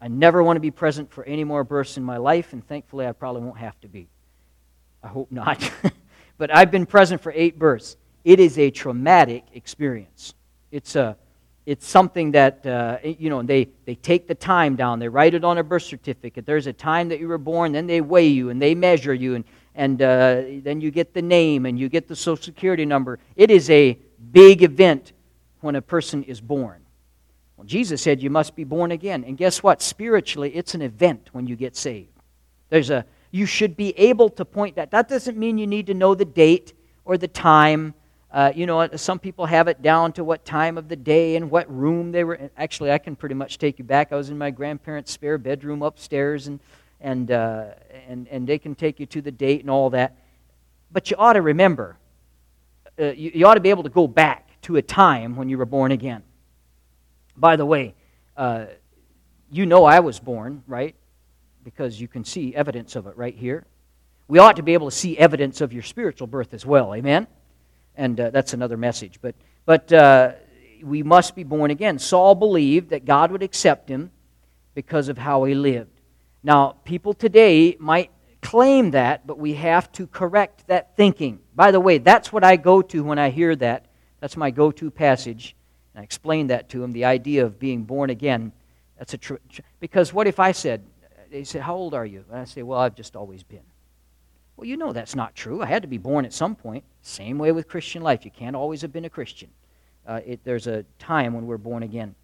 I 0.00 0.08
never 0.08 0.42
want 0.42 0.56
to 0.56 0.60
be 0.60 0.70
present 0.70 1.10
for 1.10 1.24
any 1.24 1.44
more 1.44 1.64
births 1.64 1.96
in 1.96 2.04
my 2.04 2.16
life, 2.16 2.52
and 2.52 2.66
thankfully 2.66 3.06
I 3.06 3.12
probably 3.12 3.42
won't 3.42 3.58
have 3.58 3.80
to 3.80 3.88
be. 3.88 4.08
I 5.04 5.08
hope 5.08 5.30
not. 5.30 5.70
but 6.38 6.52
I've 6.52 6.72
been 6.72 6.86
present 6.86 7.20
for 7.20 7.32
eight 7.36 7.58
births. 7.58 7.96
It 8.24 8.40
is 8.40 8.58
a 8.58 8.70
traumatic 8.70 9.44
experience. 9.52 10.34
It's, 10.72 10.96
a, 10.96 11.16
it's 11.66 11.86
something 11.86 12.32
that, 12.32 12.66
uh, 12.66 12.98
you 13.04 13.30
know, 13.30 13.42
they, 13.42 13.68
they 13.84 13.94
take 13.94 14.26
the 14.26 14.34
time 14.34 14.74
down. 14.74 14.98
They 14.98 15.08
write 15.08 15.34
it 15.34 15.44
on 15.44 15.58
a 15.58 15.62
birth 15.62 15.82
certificate. 15.82 16.46
There's 16.46 16.66
a 16.66 16.72
time 16.72 17.10
that 17.10 17.20
you 17.20 17.28
were 17.28 17.38
born, 17.38 17.72
then 17.72 17.86
they 17.86 18.00
weigh 18.00 18.28
you 18.28 18.50
and 18.50 18.60
they 18.60 18.74
measure 18.74 19.14
you, 19.14 19.36
and 19.36 19.44
and 19.74 20.00
uh, 20.00 20.42
then 20.62 20.80
you 20.80 20.90
get 20.90 21.14
the 21.14 21.22
name 21.22 21.66
and 21.66 21.78
you 21.78 21.88
get 21.88 22.06
the 22.06 22.14
social 22.14 22.42
security 22.42 22.84
number. 22.84 23.18
It 23.34 23.50
is 23.50 23.68
a 23.70 23.98
big 24.30 24.62
event 24.62 25.12
when 25.60 25.74
a 25.74 25.82
person 25.82 26.22
is 26.22 26.40
born. 26.40 26.82
Well, 27.56 27.66
Jesus 27.66 28.00
said 28.00 28.22
you 28.22 28.30
must 28.30 28.54
be 28.54 28.64
born 28.64 28.92
again. 28.92 29.24
And 29.24 29.36
guess 29.36 29.62
what? 29.62 29.82
Spiritually, 29.82 30.54
it's 30.54 30.74
an 30.74 30.82
event 30.82 31.30
when 31.32 31.46
you 31.46 31.56
get 31.56 31.76
saved. 31.76 32.10
There's 32.68 32.90
a 32.90 33.04
you 33.34 33.46
should 33.46 33.76
be 33.76 33.90
able 33.98 34.28
to 34.30 34.44
point 34.44 34.76
that. 34.76 34.92
That 34.92 35.08
doesn't 35.08 35.36
mean 35.36 35.58
you 35.58 35.66
need 35.66 35.88
to 35.88 35.94
know 35.94 36.14
the 36.14 36.24
date 36.24 36.72
or 37.04 37.18
the 37.18 37.26
time. 37.26 37.92
Uh, 38.30 38.52
you 38.54 38.64
know, 38.64 38.88
some 38.94 39.18
people 39.18 39.46
have 39.46 39.66
it 39.66 39.82
down 39.82 40.12
to 40.12 40.22
what 40.22 40.44
time 40.44 40.78
of 40.78 40.88
the 40.88 40.94
day 40.94 41.34
and 41.34 41.50
what 41.50 41.68
room 41.68 42.12
they 42.12 42.22
were 42.22 42.36
in. 42.36 42.50
Actually, 42.56 42.92
I 42.92 42.98
can 42.98 43.16
pretty 43.16 43.34
much 43.34 43.58
take 43.58 43.80
you 43.80 43.84
back. 43.84 44.12
I 44.12 44.16
was 44.16 44.30
in 44.30 44.38
my 44.38 44.52
grandparents' 44.52 45.10
spare 45.10 45.36
bedroom 45.36 45.82
upstairs, 45.82 46.46
and 46.46 46.60
and, 47.00 47.32
uh, 47.32 47.66
and, 48.08 48.28
and 48.28 48.46
they 48.46 48.58
can 48.58 48.76
take 48.76 49.00
you 49.00 49.06
to 49.06 49.20
the 49.20 49.32
date 49.32 49.62
and 49.62 49.68
all 49.68 49.90
that. 49.90 50.16
But 50.92 51.10
you 51.10 51.16
ought 51.18 51.32
to 51.32 51.42
remember, 51.42 51.98
uh, 53.00 53.06
you, 53.06 53.32
you, 53.34 53.46
ought 53.46 53.54
to 53.54 53.60
be 53.60 53.70
able 53.70 53.82
to 53.82 53.90
go 53.90 54.06
back 54.06 54.48
to 54.62 54.76
a 54.76 54.82
time 54.82 55.34
when 55.34 55.48
you 55.48 55.58
were 55.58 55.66
born 55.66 55.90
again. 55.90 56.22
By 57.36 57.56
the 57.56 57.66
way, 57.66 57.94
uh, 58.36 58.66
you 59.50 59.66
know 59.66 59.84
I 59.84 60.00
was 60.00 60.20
born, 60.20 60.62
right? 60.66 60.94
Because 61.64 62.00
you 62.00 62.06
can 62.06 62.24
see 62.24 62.54
evidence 62.54 62.94
of 62.94 63.06
it 63.06 63.16
right 63.16 63.34
here. 63.34 63.66
We 64.28 64.38
ought 64.38 64.56
to 64.56 64.62
be 64.62 64.74
able 64.74 64.90
to 64.90 64.96
see 64.96 65.18
evidence 65.18 65.60
of 65.60 65.72
your 65.72 65.82
spiritual 65.82 66.26
birth 66.26 66.54
as 66.54 66.64
well, 66.64 66.94
amen? 66.94 67.26
And 67.96 68.18
uh, 68.20 68.30
that's 68.30 68.52
another 68.52 68.76
message. 68.76 69.18
But, 69.20 69.34
but 69.66 69.92
uh, 69.92 70.32
we 70.82 71.02
must 71.02 71.34
be 71.34 71.42
born 71.42 71.70
again. 71.70 71.98
Saul 71.98 72.34
believed 72.34 72.90
that 72.90 73.04
God 73.04 73.32
would 73.32 73.42
accept 73.42 73.88
him 73.88 74.10
because 74.74 75.08
of 75.08 75.18
how 75.18 75.44
he 75.44 75.54
lived. 75.54 76.00
Now, 76.42 76.76
people 76.84 77.14
today 77.14 77.76
might 77.78 78.10
claim 78.42 78.90
that, 78.90 79.26
but 79.26 79.38
we 79.38 79.54
have 79.54 79.90
to 79.92 80.06
correct 80.06 80.66
that 80.66 80.96
thinking. 80.96 81.40
By 81.54 81.70
the 81.70 81.80
way, 81.80 81.98
that's 81.98 82.32
what 82.32 82.44
I 82.44 82.56
go 82.56 82.82
to 82.82 83.02
when 83.02 83.18
I 83.18 83.30
hear 83.30 83.56
that. 83.56 83.86
That's 84.20 84.36
my 84.36 84.50
go 84.50 84.70
to 84.72 84.90
passage. 84.90 85.56
And 85.94 86.00
I 86.00 86.04
explain 86.04 86.48
that 86.48 86.68
to 86.70 86.84
him 86.84 86.92
the 86.92 87.06
idea 87.06 87.44
of 87.44 87.58
being 87.58 87.84
born 87.84 88.10
again. 88.10 88.52
That's 88.98 89.14
a 89.14 89.18
tr- 89.18 89.34
because 89.80 90.12
what 90.12 90.26
if 90.26 90.38
I 90.38 90.52
said, 90.52 90.84
they 91.34 91.42
said, 91.42 91.62
How 91.62 91.74
old 91.74 91.94
are 91.94 92.06
you? 92.06 92.24
And 92.30 92.40
I 92.40 92.44
say, 92.44 92.62
Well, 92.62 92.78
I've 92.78 92.94
just 92.94 93.16
always 93.16 93.42
been. 93.42 93.64
Well, 94.56 94.68
you 94.68 94.76
know 94.76 94.92
that's 94.92 95.16
not 95.16 95.34
true. 95.34 95.62
I 95.62 95.66
had 95.66 95.82
to 95.82 95.88
be 95.88 95.98
born 95.98 96.24
at 96.24 96.32
some 96.32 96.54
point. 96.54 96.84
Same 97.02 97.38
way 97.38 97.50
with 97.50 97.66
Christian 97.66 98.02
life. 98.02 98.24
You 98.24 98.30
can't 98.30 98.54
always 98.54 98.82
have 98.82 98.92
been 98.92 99.04
a 99.04 99.10
Christian. 99.10 99.50
Uh, 100.06 100.20
it, 100.24 100.44
there's 100.44 100.68
a 100.68 100.84
time 101.00 101.34
when 101.34 101.46
we're 101.46 101.58
born 101.58 101.82
again. 101.82 102.14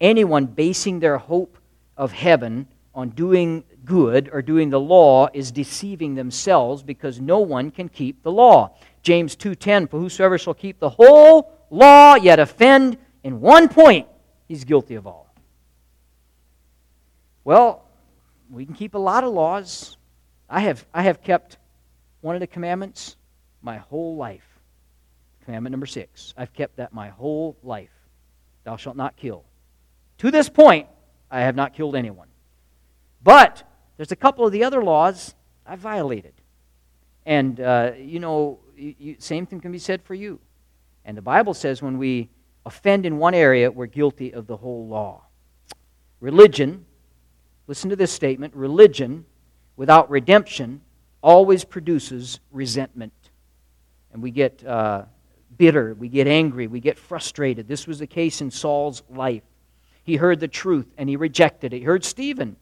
Anyone 0.00 0.46
basing 0.46 0.98
their 0.98 1.16
hope 1.16 1.58
of 1.96 2.10
heaven 2.10 2.66
on 2.92 3.10
doing 3.10 3.62
good 3.84 4.28
or 4.32 4.42
doing 4.42 4.70
the 4.70 4.80
law 4.80 5.28
is 5.32 5.52
deceiving 5.52 6.16
themselves 6.16 6.82
because 6.82 7.20
no 7.20 7.38
one 7.38 7.70
can 7.70 7.88
keep 7.88 8.24
the 8.24 8.32
law. 8.32 8.74
James 9.02 9.36
2:10 9.36 9.88
For 9.88 10.00
whosoever 10.00 10.38
shall 10.38 10.54
keep 10.54 10.80
the 10.80 10.90
whole 10.90 11.52
law 11.70 12.16
yet 12.16 12.40
offend 12.40 12.98
in 13.22 13.40
one 13.40 13.68
point 13.68 14.08
he's 14.48 14.64
guilty 14.64 14.96
of 14.96 15.06
all. 15.06 15.32
Well, 17.44 17.85
we 18.50 18.64
can 18.64 18.74
keep 18.74 18.94
a 18.94 18.98
lot 18.98 19.24
of 19.24 19.32
laws. 19.32 19.96
I 20.48 20.60
have 20.60 20.86
I 20.94 21.02
have 21.02 21.22
kept 21.22 21.58
one 22.20 22.36
of 22.36 22.40
the 22.40 22.46
commandments 22.46 23.16
my 23.62 23.78
whole 23.78 24.16
life. 24.16 24.46
Commandment 25.44 25.72
number 25.72 25.86
6. 25.86 26.34
I've 26.36 26.52
kept 26.52 26.76
that 26.76 26.92
my 26.92 27.08
whole 27.08 27.56
life. 27.62 27.90
Thou 28.64 28.76
shalt 28.76 28.96
not 28.96 29.16
kill. 29.16 29.44
To 30.18 30.30
this 30.30 30.48
point, 30.48 30.88
I 31.30 31.40
have 31.40 31.54
not 31.54 31.74
killed 31.74 31.94
anyone. 31.94 32.28
But 33.22 33.62
there's 33.96 34.12
a 34.12 34.16
couple 34.16 34.44
of 34.44 34.52
the 34.52 34.64
other 34.64 34.82
laws 34.82 35.34
I 35.64 35.76
violated. 35.76 36.32
And, 37.24 37.60
uh, 37.60 37.92
you 37.98 38.20
know, 38.20 38.60
you, 38.76 38.94
you, 38.98 39.16
same 39.18 39.46
thing 39.46 39.60
can 39.60 39.72
be 39.72 39.78
said 39.78 40.02
for 40.02 40.14
you. 40.14 40.40
And 41.04 41.16
the 41.16 41.22
Bible 41.22 41.54
says 41.54 41.82
when 41.82 41.98
we 41.98 42.28
offend 42.64 43.06
in 43.06 43.18
one 43.18 43.34
area, 43.34 43.70
we're 43.70 43.86
guilty 43.86 44.32
of 44.32 44.46
the 44.46 44.56
whole 44.56 44.86
law. 44.88 45.26
Religion, 46.20 46.86
listen 47.66 47.90
to 47.90 47.96
this 47.96 48.12
statement 48.12 48.54
religion 48.54 49.24
without 49.76 50.10
redemption 50.10 50.80
always 51.22 51.64
produces 51.64 52.40
resentment. 52.50 53.12
And 54.12 54.22
we 54.22 54.30
get 54.30 54.64
uh, 54.64 55.04
bitter, 55.56 55.94
we 55.94 56.08
get 56.08 56.26
angry, 56.26 56.66
we 56.66 56.80
get 56.80 56.98
frustrated. 56.98 57.68
This 57.68 57.86
was 57.86 57.98
the 57.98 58.06
case 58.06 58.40
in 58.40 58.50
Saul's 58.50 59.02
life. 59.10 59.42
He 60.04 60.16
heard 60.16 60.40
the 60.40 60.48
truth 60.48 60.86
and 60.96 61.08
he 61.08 61.16
rejected 61.16 61.72
it. 61.72 61.78
He 61.78 61.84
heard 61.84 62.04
Stephen 62.04 62.56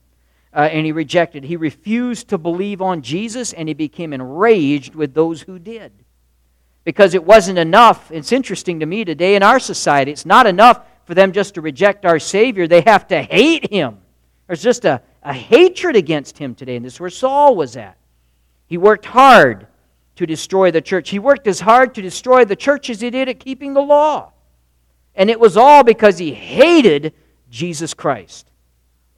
uh, 0.55 0.69
and 0.71 0.87
he 0.87 0.93
rejected. 0.93 1.45
He 1.45 1.57
refused 1.57 2.29
to 2.29 2.39
believe 2.39 2.81
on 2.81 3.03
Jesus, 3.03 3.53
and 3.53 3.69
he 3.69 3.75
became 3.75 4.13
enraged 4.13 4.95
with 4.95 5.13
those 5.13 5.43
who 5.43 5.59
did. 5.59 5.93
Because 6.85 7.15
it 7.15 7.25
wasn't 7.25 7.59
enough. 7.59 8.11
It's 8.13 8.31
interesting 8.31 8.81
to 8.81 8.87
me 8.87 9.05
today 9.05 9.35
in 9.35 9.43
our 9.43 9.59
society, 9.59 10.13
it's 10.13 10.27
not 10.27 10.47
enough 10.47 10.81
for 11.07 11.15
them 11.15 11.33
just 11.33 11.55
to 11.55 11.61
reject 11.61 12.07
our 12.07 12.19
Savior, 12.19 12.67
they 12.67 12.81
have 12.83 13.09
to 13.09 13.21
hate 13.21 13.71
him. 13.71 13.99
There's 14.55 14.63
just 14.63 14.85
a, 14.85 15.03
a 15.25 15.33
hatred 15.33 15.97
against 15.97 16.39
him 16.39 16.55
today, 16.55 16.77
and 16.77 16.85
this 16.85 16.95
is 16.95 17.01
where 17.01 17.11
Saul 17.11 17.57
was 17.57 17.77
at. 17.77 17.97
He 18.69 18.79
worked 18.79 19.05
hard 19.05 19.67
to 20.15 20.27
destroy 20.27 20.71
the 20.71 20.81
church. 20.81 21.11
He 21.11 21.19
worked 21.19 21.49
as 21.49 21.59
hard 21.59 21.93
to 21.97 22.03
destroy 22.03 22.45
the 22.45 22.55
church 22.55 22.89
as 22.89 23.01
he 23.01 23.11
did 23.11 23.29
at 23.29 23.41
keeping 23.41 23.75
the 23.75 23.83
law. 23.83 24.31
And 25.17 25.29
it 25.29 25.41
was 25.41 25.57
all 25.57 25.83
because 25.83 26.19
he 26.19 26.33
hated 26.33 27.15
Jesus 27.51 27.95
Christ 27.95 28.49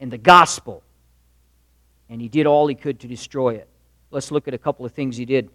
and 0.01 0.11
the 0.11 0.17
gospel. 0.17 0.83
And 2.09 2.19
he 2.19 2.31
did 2.31 2.47
all 2.47 2.67
he 2.67 2.75
could 2.75 3.01
to 3.01 3.07
destroy 3.07 3.57
it. 3.57 3.69
Let's 4.11 4.31
look 4.31 4.49
at 4.49 4.55
a 4.55 4.59
couple 4.59 4.87
of 4.87 4.93
things 4.93 5.19
he 5.19 5.27
did. 5.27 5.51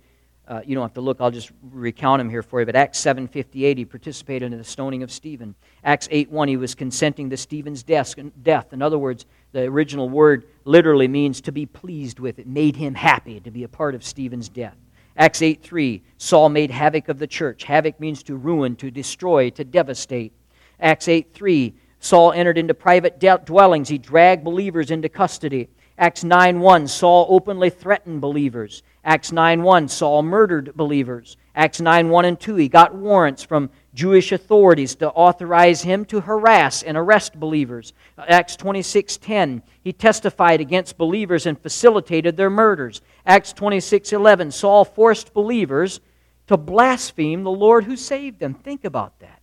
Uh, 0.47 0.61
you 0.65 0.75
don't 0.75 0.83
have 0.83 0.93
to 0.93 1.01
look, 1.01 1.21
I'll 1.21 1.31
just 1.31 1.51
recount 1.71 2.19
them 2.19 2.29
here 2.29 2.43
for 2.43 2.59
you. 2.59 2.65
But 2.65 2.75
Acts 2.75 2.99
7.58, 2.99 3.77
he 3.77 3.85
participated 3.85 4.51
in 4.51 4.57
the 4.57 4.63
stoning 4.63 5.01
of 5.01 5.11
Stephen. 5.11 5.55
Acts 5.83 6.07
8.1, 6.09 6.49
he 6.49 6.57
was 6.57 6.75
consenting 6.75 7.29
to 7.29 7.37
Stephen's 7.37 7.83
death. 7.83 8.73
In 8.73 8.81
other 8.81 8.99
words, 8.99 9.25
the 9.51 9.63
original 9.63 10.09
word 10.09 10.45
literally 10.65 11.07
means 11.07 11.41
to 11.41 11.51
be 11.51 11.65
pleased 11.65 12.19
with. 12.19 12.39
It 12.39 12.47
made 12.47 12.75
him 12.75 12.95
happy 12.95 13.39
to 13.39 13.51
be 13.51 13.63
a 13.63 13.67
part 13.67 13.95
of 13.95 14.03
Stephen's 14.03 14.49
death. 14.49 14.77
Acts 15.17 15.41
8.3, 15.41 16.01
Saul 16.17 16.49
made 16.49 16.71
havoc 16.71 17.09
of 17.09 17.19
the 17.19 17.27
church. 17.27 17.63
Havoc 17.65 17.99
means 17.99 18.23
to 18.23 18.35
ruin, 18.35 18.75
to 18.77 18.89
destroy, 18.89 19.49
to 19.51 19.63
devastate. 19.63 20.33
Acts 20.79 21.07
8.3, 21.07 21.73
Saul 21.99 22.31
entered 22.31 22.57
into 22.57 22.73
private 22.73 23.19
dwellings. 23.45 23.89
He 23.89 23.97
dragged 23.97 24.43
believers 24.43 24.89
into 24.89 25.09
custody. 25.09 25.69
Acts 25.97 26.23
9:1 26.23 26.87
Saul 26.87 27.27
openly 27.29 27.69
threatened 27.69 28.21
believers. 28.21 28.81
Acts 29.03 29.31
9:1 29.31 29.87
Saul 29.87 30.23
murdered 30.23 30.75
believers. 30.75 31.37
Acts 31.55 31.79
9:1 31.79 32.25
and 32.25 32.39
2 32.39 32.55
he 32.55 32.67
got 32.67 32.95
warrants 32.95 33.43
from 33.43 33.69
Jewish 33.93 34.31
authorities 34.31 34.95
to 34.95 35.09
authorize 35.09 35.81
him 35.81 36.05
to 36.05 36.21
harass 36.21 36.81
and 36.81 36.97
arrest 36.97 37.39
believers. 37.39 37.93
Acts 38.17 38.55
26:10 38.55 39.63
he 39.81 39.91
testified 39.91 40.61
against 40.61 40.97
believers 40.97 41.45
and 41.45 41.59
facilitated 41.59 42.37
their 42.37 42.49
murders. 42.49 43.01
Acts 43.25 43.51
26:11 43.53 44.51
Saul 44.51 44.85
forced 44.85 45.33
believers 45.33 45.99
to 46.47 46.55
blaspheme 46.57 47.43
the 47.43 47.51
Lord 47.51 47.83
who 47.83 47.97
saved 47.97 48.39
them. 48.39 48.53
Think 48.53 48.85
about 48.85 49.19
that. 49.19 49.41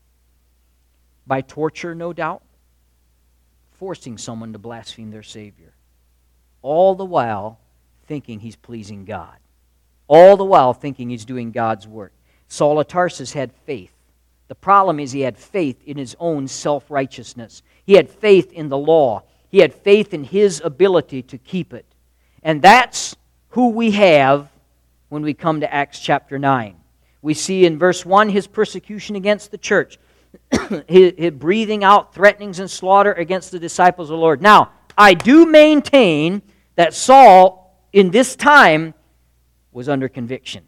By 1.26 1.42
torture, 1.42 1.94
no 1.94 2.12
doubt 2.12 2.42
forcing 3.72 4.18
someone 4.18 4.52
to 4.52 4.58
blaspheme 4.58 5.10
their 5.10 5.22
Savior. 5.22 5.72
All 6.62 6.94
the 6.94 7.04
while 7.04 7.60
thinking 8.06 8.40
he's 8.40 8.56
pleasing 8.56 9.04
God. 9.04 9.36
All 10.08 10.36
the 10.36 10.44
while 10.44 10.72
thinking 10.72 11.10
he's 11.10 11.24
doing 11.24 11.52
God's 11.52 11.86
work. 11.86 12.12
Saul 12.48 12.80
of 12.80 12.88
Tarsus 12.88 13.34
had 13.34 13.52
faith. 13.52 13.92
The 14.48 14.54
problem 14.54 14.98
is 14.98 15.12
he 15.12 15.20
had 15.20 15.36
faith 15.36 15.82
in 15.84 15.96
his 15.96 16.16
own 16.18 16.48
self 16.48 16.90
righteousness. 16.90 17.62
He 17.84 17.94
had 17.94 18.08
faith 18.08 18.52
in 18.52 18.68
the 18.68 18.78
law. 18.78 19.22
He 19.50 19.58
had 19.58 19.72
faith 19.72 20.12
in 20.12 20.24
his 20.24 20.60
ability 20.64 21.22
to 21.22 21.38
keep 21.38 21.72
it. 21.72 21.86
And 22.42 22.60
that's 22.60 23.16
who 23.50 23.70
we 23.70 23.92
have 23.92 24.50
when 25.08 25.22
we 25.22 25.34
come 25.34 25.60
to 25.60 25.72
Acts 25.72 26.00
chapter 26.00 26.38
9. 26.38 26.76
We 27.22 27.34
see 27.34 27.64
in 27.64 27.78
verse 27.78 28.04
1 28.04 28.28
his 28.28 28.46
persecution 28.46 29.16
against 29.16 29.50
the 29.50 29.58
church. 29.58 29.98
his, 30.88 31.32
breathing 31.32 31.84
out 31.84 32.14
threatenings 32.14 32.58
and 32.58 32.70
slaughter 32.70 33.12
against 33.12 33.50
the 33.50 33.58
disciples 33.58 34.10
of 34.10 34.14
the 34.14 34.20
Lord. 34.20 34.42
Now, 34.42 34.72
I 34.96 35.14
do 35.14 35.46
maintain 35.46 36.42
that 36.76 36.94
Saul, 36.94 37.76
in 37.92 38.10
this 38.10 38.36
time, 38.36 38.94
was 39.72 39.88
under 39.88 40.08
conviction. 40.08 40.64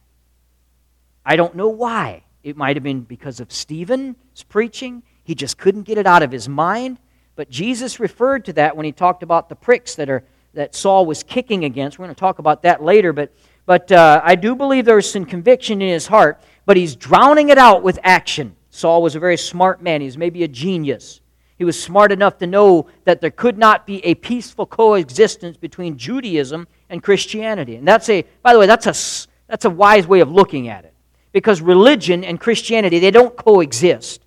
I 1.25 1.37
don't 1.37 1.55
know 1.55 1.69
why. 1.69 2.25
It 2.43 2.57
might 2.57 2.77
have 2.77 2.83
been 2.83 3.03
because 3.03 3.41
of 3.41 3.53
Stephen's 3.53 4.43
preaching. 4.49 5.03
He 5.25 5.35
just 5.35 5.59
couldn't 5.59 5.83
get 5.83 5.99
it 5.99 6.07
out 6.07 6.23
of 6.23 6.33
his 6.33 6.49
mind. 6.49 6.99
But 7.37 7.51
Jesus 7.51 8.01
referred 8.01 8.45
to 8.47 8.53
that 8.55 8.77
when 8.77 8.85
he 8.85 8.93
talked 8.93 9.23
about 9.23 9.49
the 9.49 9.57
pricks 9.57 9.95
that, 9.97 10.09
are, 10.11 10.25
that 10.55 10.75
Saul 10.75 11.07
was 11.07 11.23
kicking 11.23 11.65
against. 11.65 11.99
We're 11.99 12.07
going 12.07 12.15
to 12.15 12.21
talk 12.21 12.39
about 12.39 12.63
that 12.63 12.83
later. 12.83 13.13
But, 13.13 13.33
but 13.67 13.93
uh, 13.93 14.21
I 14.25 14.35
do 14.35 14.55
believe 14.55 14.85
there 14.85 14.97
was 14.97 15.11
some 15.11 15.25
conviction 15.25 15.81
in 15.83 15.89
his 15.89 16.07
heart, 16.07 16.43
but 16.67 16.77
he's 16.77 16.97
drowning 16.97 17.51
it 17.51 17.59
out 17.59 17.83
with 17.83 17.99
action. 18.03 18.57
Saul 18.71 19.03
was 19.03 19.17
a 19.17 19.21
very 19.21 19.37
smart 19.37 19.83
man. 19.83 20.01
He 20.01 20.07
was 20.07 20.19
maybe 20.19 20.43
a 20.45 20.49
genius. 20.49 21.21
He 21.59 21.65
was 21.65 21.81
smart 21.81 22.11
enough 22.11 22.39
to 22.39 22.47
know 22.47 22.87
that 23.05 23.21
there 23.21 23.31
could 23.31 23.59
not 23.59 23.87
be 23.87 24.03
a 24.05 24.15
peaceful 24.15 24.65
coexistence 24.65 25.59
between 25.59 25.99
Judaism 25.99 26.67
and 26.89 27.03
Christianity. 27.03 27.77
And 27.77 27.87
that's 27.87 28.09
a, 28.09 28.25
by 28.43 28.55
the 28.55 28.59
way, 28.59 28.67
that's 28.67 28.87
a, 28.87 29.29
that's 29.47 29.67
a 29.67 29.71
wise 29.71 30.07
way 30.07 30.21
of 30.21 30.33
looking 30.33 30.69
at 30.69 30.87
it. 30.87 30.90
Because 31.33 31.61
religion 31.61 32.25
and 32.25 32.41
Christianity, 32.41 32.99
they 32.99 33.11
don't 33.11 33.37
coexist. 33.37 34.23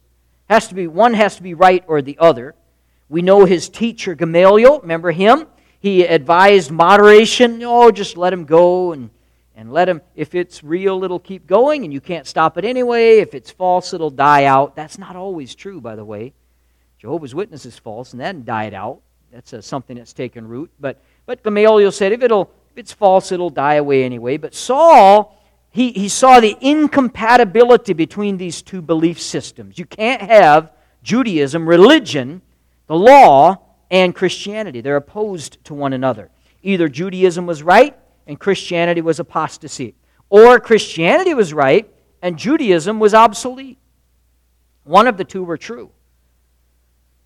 Has 0.49 0.67
to 0.67 0.75
be, 0.75 0.87
one 0.87 1.13
has 1.13 1.35
to 1.37 1.43
be 1.43 1.53
right 1.53 1.83
or 1.87 2.01
the 2.01 2.17
other. 2.19 2.55
We 3.09 3.21
know 3.21 3.45
his 3.45 3.69
teacher, 3.69 4.15
Gamaliel, 4.15 4.81
remember 4.81 5.11
him? 5.11 5.47
He 5.79 6.03
advised 6.03 6.71
moderation. 6.71 7.61
Oh, 7.63 7.91
just 7.91 8.15
let 8.15 8.31
him 8.31 8.45
go 8.45 8.93
and 8.93 9.09
and 9.55 9.71
let 9.71 9.87
him, 9.87 10.01
if 10.15 10.33
it's 10.33 10.63
real, 10.63 11.03
it'll 11.03 11.19
keep 11.19 11.45
going 11.45 11.83
and 11.83 11.93
you 11.93 12.01
can't 12.01 12.25
stop 12.25 12.57
it 12.57 12.65
anyway. 12.65 13.19
If 13.19 13.35
it's 13.35 13.51
false, 13.51 13.93
it'll 13.93 14.09
die 14.09 14.45
out. 14.45 14.75
That's 14.75 14.97
not 14.97 15.15
always 15.15 15.53
true, 15.53 15.79
by 15.79 15.95
the 15.95 16.05
way. 16.05 16.33
Jehovah's 16.97 17.35
Witness 17.35 17.65
is 17.65 17.77
false 17.77 18.13
and 18.13 18.21
that 18.21 18.45
died 18.45 18.73
out. 18.73 19.01
That's 19.31 19.53
a, 19.53 19.61
something 19.61 19.97
that's 19.97 20.13
taken 20.13 20.47
root. 20.47 20.71
But, 20.79 20.99
but 21.25 21.43
Gamaliel 21.43 21.91
said 21.91 22.13
if, 22.13 22.23
it'll, 22.23 22.51
if 22.71 22.77
it's 22.77 22.93
false, 22.93 23.31
it'll 23.31 23.49
die 23.49 23.75
away 23.75 24.03
anyway. 24.03 24.37
But 24.37 24.55
Saul, 24.55 25.37
he, 25.73 25.91
he 25.93 26.07
saw 26.07 26.39
the 26.39 26.55
incompatibility 26.61 27.93
between 27.93 28.37
these 28.37 28.61
two 28.61 28.79
belief 28.79 29.19
systems. 29.19 29.79
You 29.79 29.85
can't 29.87 30.21
have 30.21 30.71
Judaism, 31.01 31.67
religion, 31.67 32.43
the 32.85 32.95
law, 32.95 33.57
and 33.89 34.13
Christianity. 34.13 34.81
They're 34.81 34.97
opposed 34.97 35.63
to 35.65 35.73
one 35.73 35.93
another. 35.93 36.29
Either 36.61 36.87
Judaism 36.87 37.47
was 37.47 37.63
right 37.63 37.97
and 38.27 38.39
Christianity 38.39 39.01
was 39.01 39.19
apostasy. 39.19 39.95
Or 40.29 40.59
Christianity 40.59 41.33
was 41.33 41.55
right 41.55 41.91
and 42.21 42.37
Judaism 42.37 42.99
was 42.99 43.15
obsolete. 43.15 43.79
One 44.83 45.07
of 45.07 45.17
the 45.17 45.25
two 45.25 45.43
were 45.43 45.57
true. 45.57 45.89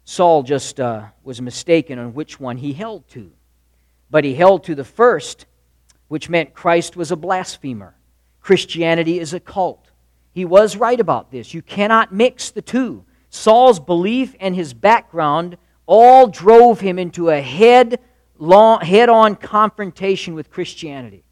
Saul 0.05 0.43
just 0.43 0.79
uh, 0.79 1.07
was 1.21 1.41
mistaken 1.41 1.99
on 1.99 2.13
which 2.13 2.39
one 2.39 2.55
he 2.55 2.71
held 2.71 3.09
to. 3.09 3.29
But 4.09 4.23
he 4.23 4.35
held 4.35 4.63
to 4.63 4.73
the 4.73 4.85
first, 4.85 5.45
which 6.07 6.29
meant 6.29 6.53
Christ 6.53 6.95
was 6.95 7.11
a 7.11 7.17
blasphemer. 7.17 7.96
Christianity 8.47 9.19
is 9.19 9.33
a 9.33 9.41
cult. 9.41 9.91
He 10.31 10.45
was 10.45 10.77
right 10.77 11.01
about 11.01 11.31
this. 11.31 11.53
You 11.53 11.61
cannot 11.61 12.13
mix 12.13 12.49
the 12.49 12.61
two. 12.61 13.03
Saul's 13.29 13.77
belief 13.77 14.37
and 14.39 14.55
his 14.55 14.73
background 14.73 15.57
all 15.85 16.27
drove 16.27 16.79
him 16.79 16.97
into 16.97 17.29
a 17.29 17.41
head 17.41 17.99
on 18.39 19.35
confrontation 19.35 20.33
with 20.33 20.49
Christianity. 20.49 21.25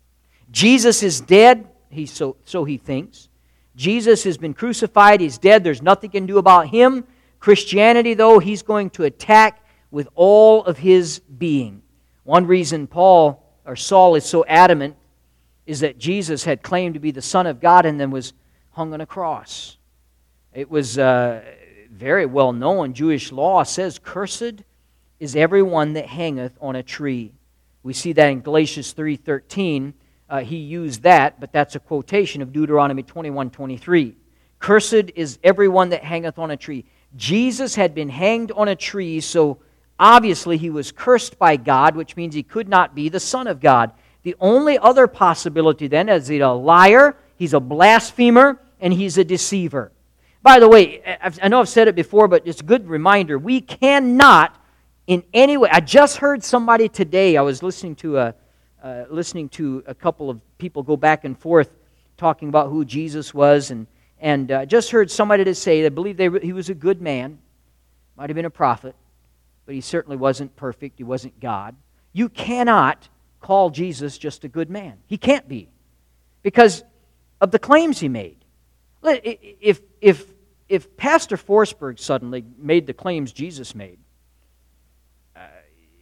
Jesus 0.51 1.03
is 1.03 1.21
dead, 1.21 1.69
he, 1.89 2.05
so, 2.05 2.35
so 2.43 2.65
he 2.65 2.77
thinks. 2.77 3.29
Jesus 3.77 4.25
has 4.25 4.37
been 4.37 4.53
crucified, 4.53 5.21
he's 5.21 5.37
dead, 5.37 5.63
there's 5.63 5.81
nothing 5.81 6.09
can 6.09 6.25
do 6.25 6.37
about 6.37 6.67
him. 6.67 7.05
Christianity, 7.39 8.13
though, 8.13 8.39
he's 8.39 8.61
going 8.61 8.89
to 8.89 9.05
attack 9.05 9.65
with 9.89 10.09
all 10.15 10.65
of 10.65 10.79
his 10.79 11.19
being. 11.19 11.81
One 12.25 12.45
reason 12.45 12.87
Paul 12.87 13.41
or 13.65 13.77
Saul 13.77 14.15
is 14.15 14.25
so 14.25 14.43
adamant 14.49 14.97
is 15.65 15.79
that 15.79 15.97
Jesus 15.97 16.43
had 16.43 16.61
claimed 16.61 16.93
to 16.93 16.99
be 16.99 17.11
the 17.11 17.21
Son 17.21 17.47
of 17.47 17.59
God 17.59 17.85
and 17.85 17.99
then 17.99 18.11
was 18.11 18.33
hung 18.71 18.93
on 18.93 19.01
a 19.01 19.05
cross. 19.05 19.77
It 20.53 20.69
was 20.69 20.97
uh, 20.97 21.41
very 21.91 22.25
well 22.25 22.53
known. 22.53 22.93
Jewish 22.93 23.31
law 23.31 23.63
says, 23.63 23.99
Cursed 23.99 24.63
is 25.19 25.35
everyone 25.35 25.93
that 25.93 26.07
hangeth 26.07 26.53
on 26.61 26.75
a 26.75 26.83
tree. 26.83 27.33
We 27.83 27.93
see 27.93 28.13
that 28.13 28.27
in 28.27 28.41
Galatians 28.41 28.93
3.13. 28.93 29.93
Uh, 30.27 30.39
he 30.39 30.57
used 30.57 31.03
that, 31.03 31.39
but 31.39 31.51
that's 31.51 31.75
a 31.75 31.79
quotation 31.79 32.41
of 32.41 32.51
Deuteronomy 32.51 33.03
21.23. 33.03 34.15
Cursed 34.59 35.11
is 35.15 35.37
everyone 35.43 35.89
that 35.89 36.03
hangeth 36.03 36.39
on 36.39 36.51
a 36.51 36.57
tree. 36.57 36.85
Jesus 37.15 37.75
had 37.75 37.93
been 37.93 38.09
hanged 38.09 38.51
on 38.51 38.67
a 38.67 38.75
tree, 38.75 39.21
so 39.21 39.59
obviously 39.99 40.57
he 40.57 40.69
was 40.69 40.91
cursed 40.91 41.37
by 41.37 41.55
God, 41.55 41.95
which 41.95 42.15
means 42.15 42.33
he 42.33 42.43
could 42.43 42.67
not 42.67 42.95
be 42.95 43.07
the 43.07 43.19
Son 43.19 43.47
of 43.47 43.59
God. 43.59 43.91
The 44.25 44.35
only 44.39 44.79
other 44.79 45.05
possibility 45.05 45.87
then 45.87 46.09
is 46.09 46.27
he's 46.27 46.41
a 46.41 46.49
liar, 46.49 47.15
he's 47.37 47.53
a 47.53 47.59
blasphemer, 47.59 48.59
and 48.79 48.91
he's 48.91 49.19
a 49.19 49.23
deceiver. 49.23 49.91
By 50.41 50.57
the 50.59 50.67
way, 50.67 51.03
I 51.21 51.47
know 51.47 51.59
I've 51.59 51.69
said 51.69 51.87
it 51.87 51.93
before, 51.93 52.27
but 52.27 52.41
it's 52.47 52.59
a 52.59 52.63
good 52.63 52.89
reminder. 52.89 53.37
We 53.37 53.61
cannot 53.61 54.59
in 55.05 55.23
any 55.31 55.57
way. 55.57 55.69
I 55.71 55.79
just 55.79 56.17
heard 56.17 56.43
somebody 56.43 56.89
today, 56.89 57.37
I 57.37 57.43
was 57.43 57.61
listening 57.61 57.95
to 57.97 58.17
a, 58.17 58.35
uh, 58.83 59.03
listening 59.11 59.47
to 59.49 59.83
a 59.85 59.93
couple 59.93 60.31
of 60.31 60.41
people 60.57 60.81
go 60.81 60.97
back 60.97 61.23
and 61.23 61.37
forth 61.37 61.69
talking 62.17 62.49
about 62.49 62.71
who 62.71 62.83
Jesus 62.83 63.31
was, 63.31 63.69
and, 63.69 63.85
and 64.19 64.51
uh, 64.51 64.65
just 64.65 64.89
heard 64.89 65.11
somebody 65.11 65.43
to 65.43 65.53
say 65.53 65.83
they 65.83 65.89
believe 65.89 66.17
they, 66.17 66.31
he 66.39 66.51
was 66.51 66.71
a 66.71 66.73
good 66.73 66.99
man, 66.99 67.37
might 68.17 68.31
have 68.31 68.35
been 68.35 68.45
a 68.45 68.49
prophet, 68.49 68.95
but 69.67 69.75
he 69.75 69.81
certainly 69.81 70.17
wasn't 70.17 70.55
perfect, 70.55 70.97
he 70.97 71.03
wasn't 71.03 71.39
God. 71.39 71.75
You 72.11 72.27
cannot 72.27 73.07
call 73.45 73.69
Jesus 73.69 74.17
just 74.17 74.43
a 74.43 74.47
good 74.47 74.71
man. 74.71 74.97
He 75.05 75.19
can't 75.19 75.47
be 75.47 75.69
because 76.41 76.83
of 77.39 77.51
the 77.51 77.59
claims 77.59 77.99
he 77.99 78.09
made. 78.09 78.37
If, 79.03 79.81
if, 80.01 80.25
if 80.67 80.97
Pastor 80.97 81.37
Forsberg 81.37 81.99
suddenly 81.99 82.43
made 82.57 82.87
the 82.87 82.93
claims 82.93 83.31
Jesus 83.31 83.75
made, 83.75 83.99
uh, 85.35 85.41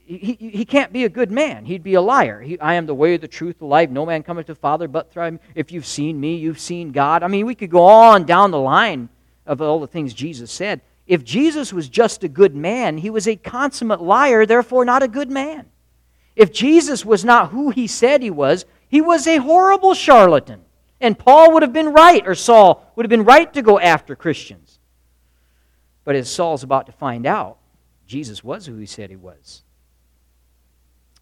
he, 0.06 0.38
he 0.39 0.63
can't 0.63 0.93
be 0.93 1.03
a 1.03 1.10
good 1.10 1.32
man. 1.32 1.65
He'd 1.65 1.84
be 1.84 1.95
a 1.95 2.01
liar. 2.01 2.39
He, 2.39 2.58
I 2.62 2.75
am 2.75 2.86
the 2.86 2.95
way, 2.95 3.17
the 3.17 3.27
truth, 3.27 3.60
the 3.60 3.65
life. 3.65 3.89
No 3.89 4.06
man 4.06 4.23
cometh 4.23 4.45
to 4.45 4.53
the 4.53 4.60
Father 4.60 4.88
but 4.88 5.12
through 5.12 5.32
me. 5.32 5.39
If 5.53 5.73
you've 5.73 5.86
seen 5.86 6.17
me, 6.17 6.38
you've 6.38 6.62
seen 6.62 6.93
God. 6.93 7.23
I 7.23 7.27
mean, 7.27 7.45
we 7.45 7.56
could 7.56 7.71
go 7.71 7.84
on 7.84 8.23
down 8.23 8.51
the 8.51 8.58
line 8.58 9.10
of 9.45 9.62
all 9.62 9.82
the 9.82 9.88
things 9.88 10.13
Jesus 10.13 10.49
said. 10.49 10.79
If 11.08 11.25
Jesus 11.25 11.73
was 11.73 11.89
just 11.89 12.23
a 12.23 12.29
good 12.29 12.56
man, 12.56 12.99
he 12.99 13.10
was 13.10 13.27
a 13.27 13.36
consummate 13.36 14.01
liar, 14.01 14.45
therefore 14.45 14.86
not 14.86 15.03
a 15.03 15.10
good 15.10 15.29
man. 15.29 15.65
If 16.36 16.52
Jesus 16.52 17.06
was 17.06 17.24
not 17.24 17.52
who 17.52 17.69
he 17.69 17.88
said 17.88 18.22
he 18.22 18.32
was, 18.32 18.65
he 18.88 19.02
was 19.02 19.28
a 19.28 19.38
horrible 19.38 19.93
charlatan. 19.93 20.62
And 21.00 21.19
Paul 21.19 21.54
would 21.54 21.63
have 21.63 21.74
been 21.74 21.93
right, 21.93 22.26
or 22.26 22.36
Saul 22.36 22.91
would 22.96 23.06
have 23.06 23.10
been 23.10 23.26
right 23.26 23.52
to 23.54 23.62
go 23.62 23.80
after 23.80 24.15
Christians. 24.15 24.80
But 26.06 26.15
as 26.15 26.30
Saul's 26.30 26.63
about 26.63 26.86
to 26.88 26.91
find 26.91 27.26
out, 27.26 27.58
Jesus 28.06 28.43
was 28.43 28.65
who 28.65 28.78
he 28.78 28.86
said 28.86 29.10
he 29.10 29.15
was. 29.15 29.63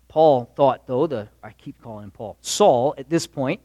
Paul 0.08 0.52
thought, 0.56 0.88
though, 0.88 1.08
the 1.08 1.30
I 1.42 1.52
keep 1.52 1.82
calling 1.82 2.06
him 2.06 2.12
Paul, 2.12 2.38
Saul 2.42 2.94
at 2.98 3.10
this 3.10 3.28
point 3.28 3.62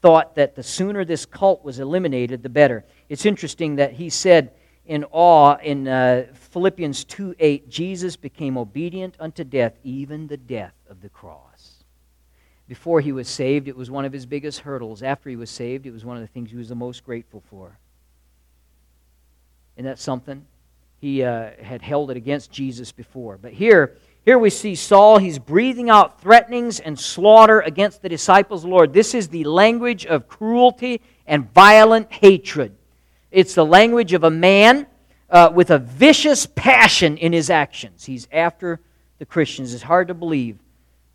thought 0.00 0.34
that 0.34 0.54
the 0.54 0.62
sooner 0.62 1.04
this 1.04 1.24
cult 1.24 1.64
was 1.64 1.78
eliminated, 1.78 2.42
the 2.42 2.48
better. 2.48 2.84
It's 3.08 3.24
interesting 3.24 3.76
that 3.76 3.92
he 3.92 4.10
said 4.10 4.52
in 4.86 5.04
awe 5.10 5.56
in 5.62 5.88
uh, 5.88 6.26
Philippians 6.34 7.04
2 7.04 7.36
8, 7.38 7.68
Jesus 7.68 8.16
became 8.16 8.58
obedient 8.58 9.16
unto 9.18 9.44
death, 9.44 9.78
even 9.82 10.26
the 10.26 10.36
death 10.36 10.74
of 10.88 11.00
the 11.00 11.08
cross. 11.08 11.84
Before 12.68 13.00
he 13.00 13.12
was 13.12 13.28
saved, 13.28 13.68
it 13.68 13.76
was 13.76 13.90
one 13.90 14.04
of 14.04 14.12
his 14.12 14.26
biggest 14.26 14.60
hurdles. 14.60 15.02
After 15.02 15.28
he 15.28 15.36
was 15.36 15.50
saved, 15.50 15.86
it 15.86 15.92
was 15.92 16.04
one 16.04 16.16
of 16.16 16.22
the 16.22 16.28
things 16.28 16.50
he 16.50 16.56
was 16.56 16.68
the 16.68 16.74
most 16.74 17.04
grateful 17.04 17.42
for. 17.50 17.78
Isn't 19.76 19.86
that 19.86 19.98
something? 19.98 20.46
He 21.00 21.22
uh, 21.22 21.50
had 21.62 21.82
held 21.82 22.10
it 22.10 22.16
against 22.16 22.50
Jesus 22.50 22.90
before. 22.92 23.36
But 23.36 23.52
here, 23.52 23.96
here 24.24 24.38
we 24.38 24.48
see 24.48 24.74
Saul, 24.74 25.18
he's 25.18 25.38
breathing 25.38 25.90
out 25.90 26.22
threatenings 26.22 26.80
and 26.80 26.98
slaughter 26.98 27.60
against 27.60 28.00
the 28.00 28.08
disciples 28.08 28.64
Lord. 28.64 28.94
This 28.94 29.14
is 29.14 29.28
the 29.28 29.44
language 29.44 30.06
of 30.06 30.28
cruelty 30.28 31.02
and 31.26 31.52
violent 31.52 32.10
hatred. 32.10 32.74
It's 33.34 33.56
the 33.56 33.66
language 33.66 34.12
of 34.12 34.22
a 34.22 34.30
man 34.30 34.86
uh, 35.28 35.50
with 35.52 35.72
a 35.72 35.78
vicious 35.80 36.46
passion 36.46 37.16
in 37.16 37.32
his 37.32 37.50
actions. 37.50 38.04
He's 38.04 38.28
after 38.30 38.78
the 39.18 39.26
Christians. 39.26 39.74
It's 39.74 39.82
hard 39.82 40.06
to 40.06 40.14
believe 40.14 40.56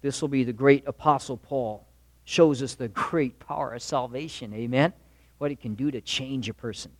this 0.01 0.21
will 0.21 0.27
be 0.27 0.43
the 0.43 0.51
great 0.51 0.85
Apostle 0.85 1.37
Paul. 1.37 1.87
Shows 2.25 2.61
us 2.61 2.75
the 2.75 2.89
great 2.89 3.39
power 3.39 3.73
of 3.73 3.81
salvation. 3.81 4.53
Amen? 4.53 4.91
What 5.37 5.51
it 5.51 5.61
can 5.61 5.75
do 5.75 5.91
to 5.91 6.01
change 6.01 6.49
a 6.49 6.53
person. 6.53 6.91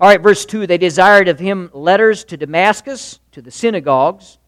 All 0.00 0.08
right, 0.08 0.20
verse 0.20 0.44
2 0.44 0.66
They 0.66 0.76
desired 0.76 1.28
of 1.28 1.38
him 1.38 1.70
letters 1.72 2.24
to 2.24 2.36
Damascus, 2.36 3.20
to 3.30 3.42
the 3.42 3.52
synagogues. 3.52 4.38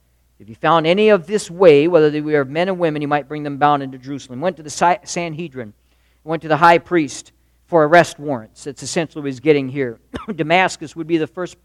If 0.40 0.48
he 0.48 0.54
found 0.54 0.88
any 0.88 1.10
of 1.10 1.28
this 1.28 1.48
way, 1.48 1.86
whether 1.86 2.10
they 2.10 2.20
were 2.20 2.44
men 2.44 2.68
or 2.68 2.74
women, 2.74 3.00
he 3.00 3.06
might 3.06 3.28
bring 3.28 3.44
them 3.44 3.58
bound 3.58 3.84
into 3.84 3.98
Jerusalem. 3.98 4.40
Went 4.40 4.56
to 4.56 4.64
the 4.64 4.98
Sanhedrin, 5.04 5.72
went 6.24 6.42
to 6.42 6.48
the 6.48 6.56
high 6.56 6.78
priest 6.78 7.30
for 7.74 7.88
arrest 7.88 8.20
warrants. 8.20 8.62
That's 8.62 8.84
essentially 8.84 9.20
what 9.20 9.26
he's 9.26 9.40
getting 9.40 9.68
here. 9.68 9.98
Damascus 10.36 10.94
would 10.94 11.08
be 11.08 11.16
the 11.16 11.26
first 11.26 11.56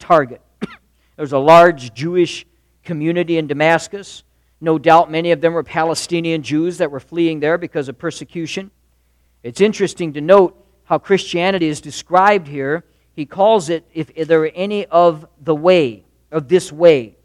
target. 0.00 0.40
There's 1.16 1.34
a 1.34 1.38
large 1.38 1.94
Jewish 1.94 2.44
community 2.82 3.38
in 3.38 3.46
Damascus. 3.46 4.24
No 4.60 4.76
doubt 4.76 5.08
many 5.08 5.30
of 5.30 5.40
them 5.40 5.52
were 5.52 5.62
Palestinian 5.62 6.42
Jews 6.42 6.78
that 6.78 6.90
were 6.90 6.98
fleeing 6.98 7.38
there 7.38 7.58
because 7.58 7.88
of 7.88 7.96
persecution. 7.96 8.72
It's 9.44 9.60
interesting 9.60 10.14
to 10.14 10.20
note 10.20 10.60
how 10.82 10.98
Christianity 10.98 11.68
is 11.68 11.80
described 11.80 12.48
here. 12.48 12.84
He 13.14 13.24
calls 13.24 13.68
it, 13.68 13.84
if 13.94 14.12
there 14.26 14.40
were 14.40 14.50
any 14.52 14.86
of 14.86 15.28
the 15.40 15.54
way, 15.54 16.06
of 16.32 16.48
this 16.48 16.72
way. 16.72 17.18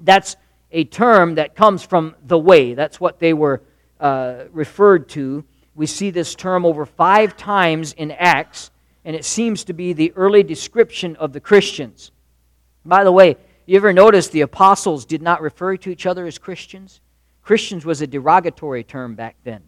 That's 0.00 0.34
a 0.72 0.82
term 0.82 1.36
that 1.36 1.54
comes 1.54 1.84
from 1.84 2.16
the 2.26 2.36
way. 2.36 2.74
That's 2.74 2.98
what 3.00 3.20
they 3.20 3.32
were 3.32 3.62
uh, 4.00 4.46
referred 4.50 5.08
to 5.10 5.44
we 5.78 5.86
see 5.86 6.10
this 6.10 6.34
term 6.34 6.66
over 6.66 6.84
five 6.84 7.36
times 7.36 7.92
in 7.92 8.10
Acts, 8.10 8.72
and 9.04 9.14
it 9.14 9.24
seems 9.24 9.62
to 9.62 9.72
be 9.72 9.92
the 9.92 10.12
early 10.16 10.42
description 10.42 11.14
of 11.14 11.32
the 11.32 11.38
Christians. 11.38 12.10
By 12.84 13.04
the 13.04 13.12
way, 13.12 13.36
you 13.64 13.76
ever 13.76 13.92
notice 13.92 14.26
the 14.26 14.40
apostles 14.40 15.04
did 15.04 15.22
not 15.22 15.40
refer 15.40 15.76
to 15.76 15.90
each 15.90 16.04
other 16.04 16.26
as 16.26 16.36
Christians? 16.36 17.00
Christians 17.42 17.84
was 17.86 18.02
a 18.02 18.08
derogatory 18.08 18.82
term 18.82 19.14
back 19.14 19.36
then, 19.44 19.62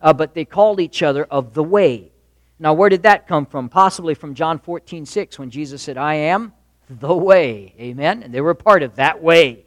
uh, 0.00 0.12
but 0.12 0.34
they 0.34 0.44
called 0.44 0.80
each 0.80 1.00
other 1.00 1.22
of 1.26 1.54
the 1.54 1.62
way. 1.62 2.10
Now, 2.58 2.72
where 2.72 2.88
did 2.88 3.04
that 3.04 3.28
come 3.28 3.46
from? 3.46 3.68
Possibly 3.68 4.14
from 4.14 4.34
John 4.34 4.58
14, 4.58 5.06
6, 5.06 5.38
when 5.38 5.50
Jesus 5.50 5.80
said, 5.80 5.96
I 5.96 6.14
am 6.14 6.52
the 6.90 7.14
way. 7.14 7.72
Amen? 7.78 8.24
And 8.24 8.34
they 8.34 8.40
were 8.40 8.54
part 8.54 8.82
of 8.82 8.96
that 8.96 9.22
way. 9.22 9.64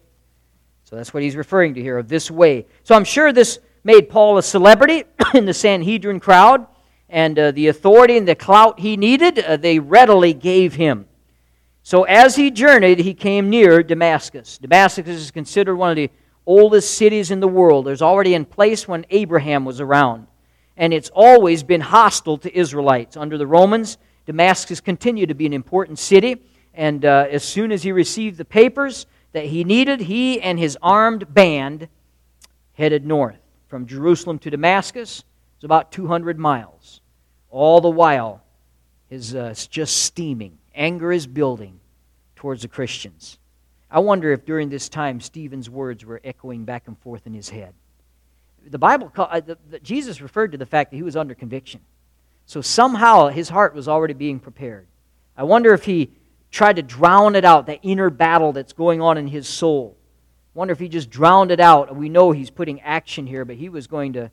So 0.84 0.97
that's 0.97 1.13
what 1.13 1.23
he's 1.23 1.38
referring 1.38 1.75
to 1.75 1.81
here, 1.81 1.97
of 1.97 2.10
this 2.10 2.29
way. 2.29 2.65
So 2.84 2.95
I'm 2.95 3.05
sure 3.05 3.31
this 3.31 3.60
made 3.85 4.09
Paul 4.09 4.37
a 4.37 4.43
celebrity 4.43 5.03
in 5.33 5.45
the 5.45 5.53
Sanhedrin 5.53 6.19
crowd, 6.19 6.65
and 7.07 7.37
uh, 7.37 7.51
the 7.51 7.67
authority 7.67 8.17
and 8.17 8.27
the 8.27 8.35
clout 8.35 8.79
he 8.79 8.97
needed, 8.97 9.39
uh, 9.39 9.55
they 9.55 9.79
readily 9.79 10.33
gave 10.33 10.73
him. 10.73 11.05
So 11.83 12.03
as 12.03 12.35
he 12.35 12.49
journeyed, 12.49 12.97
he 12.97 13.13
came 13.13 13.49
near 13.49 13.83
Damascus. 13.83 14.57
Damascus 14.57 15.07
is 15.07 15.29
considered 15.29 15.75
one 15.75 15.91
of 15.91 15.95
the 15.95 16.09
oldest 16.47 16.97
cities 16.97 17.29
in 17.29 17.39
the 17.39 17.47
world. 17.47 17.85
There's 17.85 18.01
already 18.01 18.33
in 18.33 18.45
place 18.45 18.87
when 18.87 19.05
Abraham 19.11 19.65
was 19.65 19.79
around. 19.79 20.25
And 20.75 20.91
it's 20.91 21.11
always 21.13 21.61
been 21.61 21.81
hostile 21.81 22.39
to 22.39 22.57
Israelites. 22.57 23.15
Under 23.15 23.37
the 23.37 23.47
Romans, 23.47 23.99
Damascus 24.25 24.81
continued 24.81 25.29
to 25.29 25.35
be 25.35 25.45
an 25.45 25.53
important 25.53 25.99
city. 25.99 26.41
And 26.73 27.05
uh, 27.05 27.27
as 27.29 27.43
soon 27.43 27.71
as 27.71 27.83
he 27.83 27.91
received 27.91 28.37
the 28.37 28.45
papers 28.45 29.05
that 29.33 29.45
he 29.45 29.63
needed, 29.63 30.01
he 30.01 30.41
and 30.41 30.57
his 30.57 30.77
armed 30.81 31.33
band 31.33 31.87
headed 32.73 33.05
north 33.05 33.44
from 33.67 33.86
Jerusalem 33.86 34.39
to 34.39 34.49
Damascus 34.49 35.23
is 35.58 35.63
about 35.63 35.91
200 35.91 36.38
miles. 36.38 37.01
All 37.49 37.82
the 37.82 37.89
while, 37.89 38.43
is 39.10 39.36
uh, 39.36 39.54
just 39.69 40.04
steaming. 40.04 40.58
Anger 40.73 41.12
is 41.12 41.28
building 41.28 41.80
towards 42.36 42.63
the 42.63 42.67
Christians. 42.67 43.38
I 43.89 43.99
wonder 43.99 44.32
if 44.32 44.45
during 44.45 44.69
this 44.69 44.89
time 44.89 45.21
Stephen's 45.21 45.69
words 45.69 46.04
were 46.04 46.19
echoing 46.23 46.65
back 46.65 46.88
and 46.88 46.97
forth 46.99 47.25
in 47.25 47.34
his 47.34 47.49
head. 47.49 47.73
The 48.67 48.80
Bible, 48.80 49.12
uh, 49.15 49.39
the, 49.39 49.58
the, 49.69 49.80
Jesus 49.80 50.21
referred 50.21 50.51
to 50.54 50.58
the 50.58 50.65
fact 50.65 50.91
that 50.91 50.97
he 50.97 51.04
was 51.04 51.15
under 51.15 51.36
conviction. 51.36 51.82
So 52.45 52.62
somehow 52.62 53.28
his 53.28 53.49
heart 53.49 53.75
was 53.75 53.88
already 53.88 54.13
being 54.13 54.39
prepared. 54.39 54.88
I 55.38 55.43
wonder 55.43 55.73
if 55.73 55.86
he 55.86 56.12
tried 56.51 56.78
to 56.78 56.82
drown 56.82 57.36
it 57.36 57.45
out, 57.45 57.67
that 57.67 57.80
inner 57.84 58.10
battle 58.10 58.54
that's 58.54 58.73
going 58.73 59.01
on 59.01 59.17
in 59.17 59.28
his 59.28 59.47
soul 59.47 59.97
wonder 60.55 60.71
if 60.71 60.79
he 60.79 60.89
just 60.89 61.11
drowned 61.11 61.51
it 61.51 61.59
out. 61.59 61.95
We 61.95 62.09
know 62.09 62.31
he's 62.31 62.49
putting 62.49 62.81
action 62.81 63.27
here, 63.27 63.45
but 63.45 63.57
he 63.57 63.69
was 63.69 63.85
going 63.85 64.13
to 64.13 64.31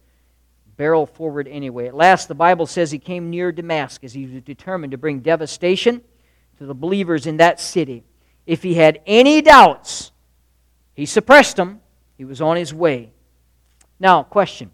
barrel 0.76 1.04
forward 1.04 1.46
anyway. 1.48 1.88
At 1.88 1.94
last, 1.94 2.28
the 2.28 2.34
Bible 2.34 2.66
says 2.66 2.90
he 2.90 2.98
came 2.98 3.28
near 3.28 3.52
Damascus. 3.52 4.12
He 4.12 4.26
was 4.26 4.42
determined 4.42 4.92
to 4.92 4.98
bring 4.98 5.20
devastation 5.20 6.00
to 6.58 6.64
the 6.64 6.74
believers 6.74 7.26
in 7.26 7.36
that 7.36 7.60
city. 7.60 8.04
If 8.46 8.62
he 8.62 8.74
had 8.74 9.00
any 9.06 9.42
doubts, 9.42 10.12
he 10.94 11.06
suppressed 11.06 11.56
them. 11.56 11.80
He 12.16 12.24
was 12.24 12.40
on 12.40 12.56
his 12.56 12.72
way. 12.72 13.12
Now, 13.98 14.22
question 14.22 14.70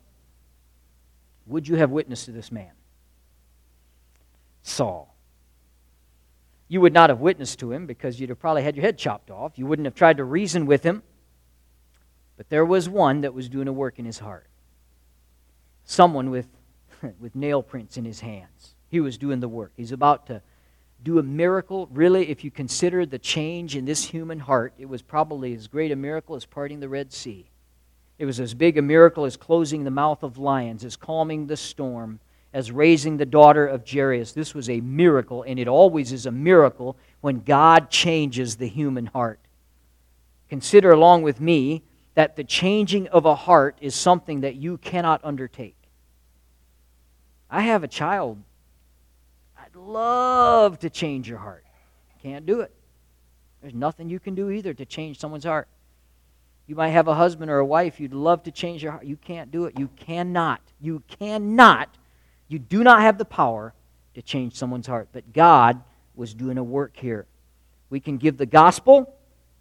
Would 1.47 1.67
you 1.67 1.77
have 1.77 1.91
witnessed 1.91 2.27
to 2.27 2.33
this 2.33 2.53
man? 2.53 2.71
Saul. 4.63 5.15
You 6.71 6.83
would 6.83 6.93
not 6.93 7.09
have 7.09 7.21
witnessed 7.21 7.61
to 7.61 7.73
him 7.73 7.87
because 7.87 8.21
you'd 8.21 8.29
have 8.29 8.39
probably 8.39 8.63
had 8.63 8.77
your 8.77 8.85
head 8.85 8.99
chopped 8.99 9.31
off. 9.31 9.59
You 9.59 9.65
wouldn't 9.67 9.87
have 9.87 9.95
tried 9.95 10.19
to 10.19 10.25
reason 10.25 10.67
with 10.67 10.83
him. 10.83 11.03
But 12.39 12.49
there 12.49 12.65
was 12.65 12.89
one 12.89 13.23
that 13.23 13.35
was 13.35 13.49
doing 13.49 13.67
a 13.67 13.73
work 13.73 13.99
in 13.99 14.05
his 14.05 14.21
heart. 14.21 14.47
Someone 15.85 16.31
with, 16.31 16.47
with 17.21 17.35
nail 17.35 17.63
prints 17.63 17.97
in 17.99 18.05
his 18.05 18.21
hands. 18.21 18.77
He 18.89 19.01
was 19.01 19.19
doing 19.19 19.41
the 19.41 19.49
work. 19.49 19.73
He's 19.77 19.93
about 19.93 20.29
to 20.29 20.41
do 21.03 21.19
a 21.19 21.23
miracle. 21.23 21.89
Really, 21.93 22.31
if 22.31 22.45
you 22.45 22.53
consider 22.53 23.05
the 23.05 23.19
change 23.19 23.75
in 23.75 23.85
this 23.85 24.05
human 24.05 24.39
heart, 24.39 24.73
it 24.79 24.89
was 24.89 25.03
probably 25.03 25.53
as 25.53 25.67
great 25.67 25.91
a 25.91 25.97
miracle 25.97 26.37
as 26.37 26.47
parting 26.47 26.79
the 26.79 26.89
Red 26.89 27.13
Sea. 27.13 27.51
It 28.19 28.25
was 28.25 28.39
as 28.39 28.55
big 28.55 28.79
a 28.79 28.83
miracle 28.83 29.25
as 29.25 29.37
closing 29.37 29.83
the 29.83 29.91
mouth 29.91 30.23
of 30.23 30.39
lions, 30.39 30.85
as 30.85 30.95
calming 30.95 31.49
the 31.49 31.57
storm, 31.57 32.21
as 32.53 32.71
raising 32.71 33.17
the 33.17 33.27
daughter 33.27 33.67
of 33.67 33.89
Jairus. 33.89 34.33
This 34.33 34.55
was 34.55 34.71
a 34.71 34.81
miracle, 34.81 35.43
and 35.43 35.59
it 35.59 35.67
always 35.67 36.13
is 36.13 36.25
a 36.25 36.33
miracle 36.33 36.97
when 37.21 37.41
God 37.41 37.91
changes 37.91 38.57
the 38.57 38.69
human 38.69 39.07
heart. 39.07 39.41
Consider 40.49 40.93
along 40.93 41.23
with 41.23 41.41
me 41.41 41.83
that 42.19 42.35
the 42.35 42.43
changing 42.43 43.07
of 43.07 43.27
a 43.27 43.35
heart 43.37 43.79
is 43.81 43.95
something 43.95 44.41
that 44.41 44.57
you 44.57 44.77
cannot 44.77 45.21
undertake. 45.23 45.77
I 47.49 47.61
have 47.61 47.85
a 47.85 47.87
child. 47.87 48.43
I'd 49.57 49.77
love 49.77 50.81
to 50.81 50.91
change 50.91 51.29
your 51.29 51.39
heart. 51.39 51.65
Can't 52.21 52.45
do 52.45 52.63
it. 52.63 52.73
There's 53.61 53.73
nothing 53.73 54.11
you 54.11 54.19
can 54.19 54.35
do 54.35 54.51
either 54.51 54.75
to 54.75 54.85
change 54.85 55.21
someone's 55.21 55.45
heart. 55.45 55.69
You 56.67 56.75
might 56.75 56.89
have 56.89 57.07
a 57.07 57.15
husband 57.15 57.53
or 57.53 57.61
a 57.61 57.65
wife 57.65 58.01
you'd 58.01 58.13
love 58.13 58.43
to 58.43 58.51
change 58.51 58.83
your 58.83 58.91
heart. 58.91 59.05
You 59.05 59.17
can't 59.17 59.53
do 59.53 59.67
it. 59.67 59.79
You 59.79 59.89
cannot. 59.95 60.61
You 60.81 61.05
cannot. 61.07 61.89
You 62.49 62.59
do 62.59 62.83
not 62.83 63.03
have 63.03 63.19
the 63.19 63.25
power 63.27 63.75
to 64.15 64.23
change 64.23 64.57
someone's 64.57 64.89
heart. 64.89 65.11
But 65.13 65.33
God 65.33 65.81
was 66.17 66.35
doing 66.35 66.59
a 66.59 66.65
work 66.65 66.97
here. 66.97 67.27
We 67.91 68.01
can 68.01 68.17
give 68.17 68.39
the 68.39 68.45
gospel, 68.45 69.15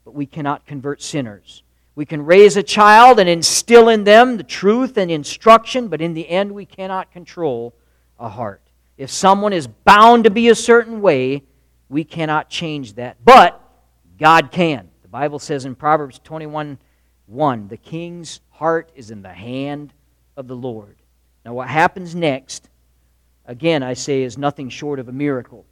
but 0.04 0.16
we 0.16 0.26
cannot 0.26 0.66
convert 0.66 1.04
sinners. 1.04 1.62
We 1.98 2.06
can 2.06 2.24
raise 2.24 2.56
a 2.58 2.62
child 2.62 3.20
and 3.20 3.28
instill 3.28 3.90
in 3.90 4.04
them 4.04 4.38
the 4.38 4.44
truth 4.44 5.00
and 5.00 5.10
instruction, 5.10 5.88
but 5.88 6.00
in 6.00 6.14
the 6.14 6.30
end, 6.30 6.52
we 6.52 6.64
cannot 6.64 7.12
control 7.12 7.74
a 8.20 8.30
heart. 8.30 8.62
If 9.00 9.10
someone 9.10 9.52
is 9.52 9.66
bound 9.66 10.26
to 10.26 10.30
be 10.30 10.50
a 10.50 10.54
certain 10.54 11.02
way, 11.02 11.42
We 11.90 12.04
cannot 12.04 12.50
change 12.50 12.94
that, 12.96 13.18
but 13.24 13.60
God 14.20 14.52
can. 14.52 14.90
The 15.02 15.08
Bible 15.08 15.40
says 15.40 15.66
in 15.66 15.74
Proverbs 15.74 16.20
21 16.24 16.78
1, 17.26 17.68
the 17.68 17.78
king's 17.78 18.42
heart 18.52 18.92
is 18.94 19.10
in 19.10 19.24
the 19.24 19.34
hand 19.34 19.92
of 20.36 20.48
the 20.48 20.56
Lord. 20.56 20.98
Now, 21.46 21.54
what 21.54 21.68
happens 21.68 22.14
next, 22.14 22.70
again, 23.46 23.82
I 23.82 23.94
say, 23.94 24.22
is 24.22 24.38
nothing 24.38 24.70
short 24.70 25.00
of 25.00 25.08
a 25.08 25.14
miracle. 25.14 25.66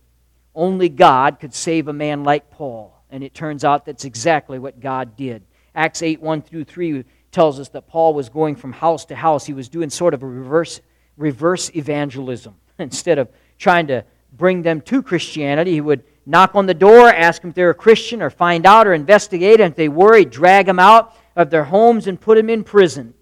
Only 0.55 0.89
God 0.89 1.39
could 1.39 1.53
save 1.53 1.87
a 1.87 1.93
man 1.93 2.23
like 2.23 2.49
Paul, 2.49 2.97
and 3.11 3.23
it 3.23 3.35
turns 3.35 3.63
out 3.63 3.85
that's 3.85 4.05
exactly 4.05 4.57
what 4.57 4.79
God 4.79 5.15
did. 5.15 5.43
Acts 5.75 6.01
8 6.01 6.21
1 6.21 6.41
through 6.41 6.63
3 6.63 7.03
tells 7.31 7.59
us 7.59 7.69
that 7.69 7.87
Paul 7.87 8.13
was 8.13 8.29
going 8.29 8.55
from 8.55 8.71
house 8.71 9.05
to 9.05 9.15
house. 9.15 9.45
He 9.45 9.53
was 9.53 9.67
doing 9.67 9.89
sort 9.89 10.13
of 10.13 10.23
a 10.23 10.27
reverse, 10.27 10.79
reverse 11.17 11.69
evangelism. 11.75 12.55
Instead 12.79 13.19
of 13.19 13.29
trying 13.57 13.87
to 13.87 14.05
bring 14.31 14.61
them 14.61 14.81
to 14.81 15.03
Christianity, 15.03 15.73
he 15.73 15.81
would 15.81 16.03
knock 16.25 16.55
on 16.55 16.65
the 16.65 16.73
door, 16.73 17.09
ask 17.09 17.41
them 17.41 17.49
if 17.49 17.55
they're 17.55 17.69
a 17.69 17.75
Christian, 17.75 18.21
or 18.21 18.29
find 18.29 18.65
out 18.65 18.87
or 18.87 18.93
investigate. 18.93 19.59
And 19.59 19.71
if 19.71 19.77
they 19.77 19.89
were, 19.89 20.17
he'd 20.17 20.29
drag 20.29 20.65
them 20.65 20.79
out 20.79 21.15
of 21.35 21.49
their 21.49 21.65
homes 21.65 22.07
and 22.07 22.19
put 22.19 22.35
them 22.35 22.49
in 22.49 22.63
prison. 22.63 23.13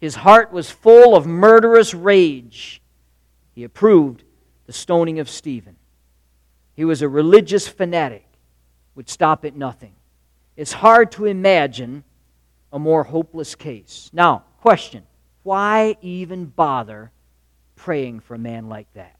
His 0.00 0.16
heart 0.16 0.52
was 0.52 0.70
full 0.70 1.14
of 1.14 1.26
murderous 1.26 1.94
rage. 1.94 2.82
He 3.54 3.62
approved 3.62 4.24
the 4.66 4.72
stoning 4.72 5.20
of 5.20 5.30
Stephen. 5.30 5.76
He 6.74 6.84
was 6.84 7.02
a 7.02 7.08
religious 7.08 7.68
fanatic, 7.68 8.26
would 8.96 9.08
stop 9.08 9.44
at 9.44 9.54
nothing. 9.54 9.94
It's 10.56 10.72
hard 10.72 11.12
to 11.12 11.26
imagine 11.26 12.04
a 12.72 12.78
more 12.78 13.04
hopeless 13.04 13.54
case. 13.54 14.10
Now, 14.12 14.44
question 14.60 15.04
why 15.42 15.96
even 16.00 16.46
bother 16.46 17.10
praying 17.74 18.20
for 18.20 18.34
a 18.34 18.38
man 18.38 18.68
like 18.68 18.86
that? 18.94 19.16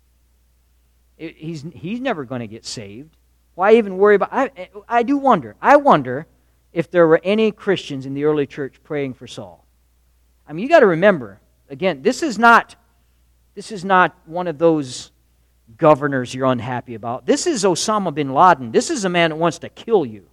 he's, 1.16 1.64
he's 1.74 2.00
never 2.00 2.24
going 2.24 2.40
to 2.40 2.46
get 2.46 2.64
saved. 2.64 3.16
Why 3.54 3.74
even 3.74 3.98
worry 3.98 4.14
about 4.14 4.32
I, 4.32 4.70
I 4.88 5.02
do 5.02 5.16
wonder. 5.16 5.56
I 5.60 5.76
wonder 5.76 6.26
if 6.72 6.90
there 6.90 7.06
were 7.06 7.20
any 7.22 7.52
Christians 7.52 8.06
in 8.06 8.14
the 8.14 8.24
early 8.24 8.46
church 8.46 8.82
praying 8.82 9.14
for 9.14 9.26
Saul. 9.26 9.66
I 10.48 10.52
mean, 10.52 10.62
you 10.62 10.68
got 10.68 10.80
to 10.80 10.86
remember, 10.86 11.40
again, 11.68 12.02
this 12.02 12.22
is 12.22 12.38
not 12.38 12.76
this 13.54 13.70
is 13.70 13.84
not 13.84 14.16
one 14.24 14.46
of 14.46 14.56
those 14.56 15.12
governors 15.76 16.34
you're 16.34 16.46
unhappy 16.46 16.94
about. 16.94 17.26
This 17.26 17.46
is 17.46 17.64
Osama 17.64 18.14
bin 18.14 18.32
Laden. 18.32 18.72
This 18.72 18.88
is 18.88 19.04
a 19.04 19.10
man 19.10 19.30
that 19.30 19.36
wants 19.36 19.58
to 19.58 19.68
kill 19.68 20.06
you. 20.06 20.26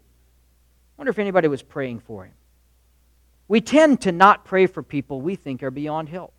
I 0.99 1.01
wonder 1.01 1.11
if 1.11 1.19
anybody 1.19 1.47
was 1.47 1.63
praying 1.63 2.01
for 2.01 2.25
him. 2.25 2.33
We 3.47 3.61
tend 3.61 4.01
to 4.01 4.11
not 4.11 4.43
pray 4.43 4.65
for 4.65 4.83
people 4.83 5.21
we 5.21 5.37
think 5.37 5.63
are 5.63 5.71
beyond 5.71 6.09
help. 6.09 6.33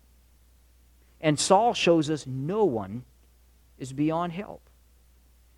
And 1.19 1.39
Saul 1.39 1.73
shows 1.73 2.11
us 2.11 2.27
no 2.27 2.65
one 2.65 3.03
is 3.79 3.91
beyond 3.91 4.33
help. 4.33 4.61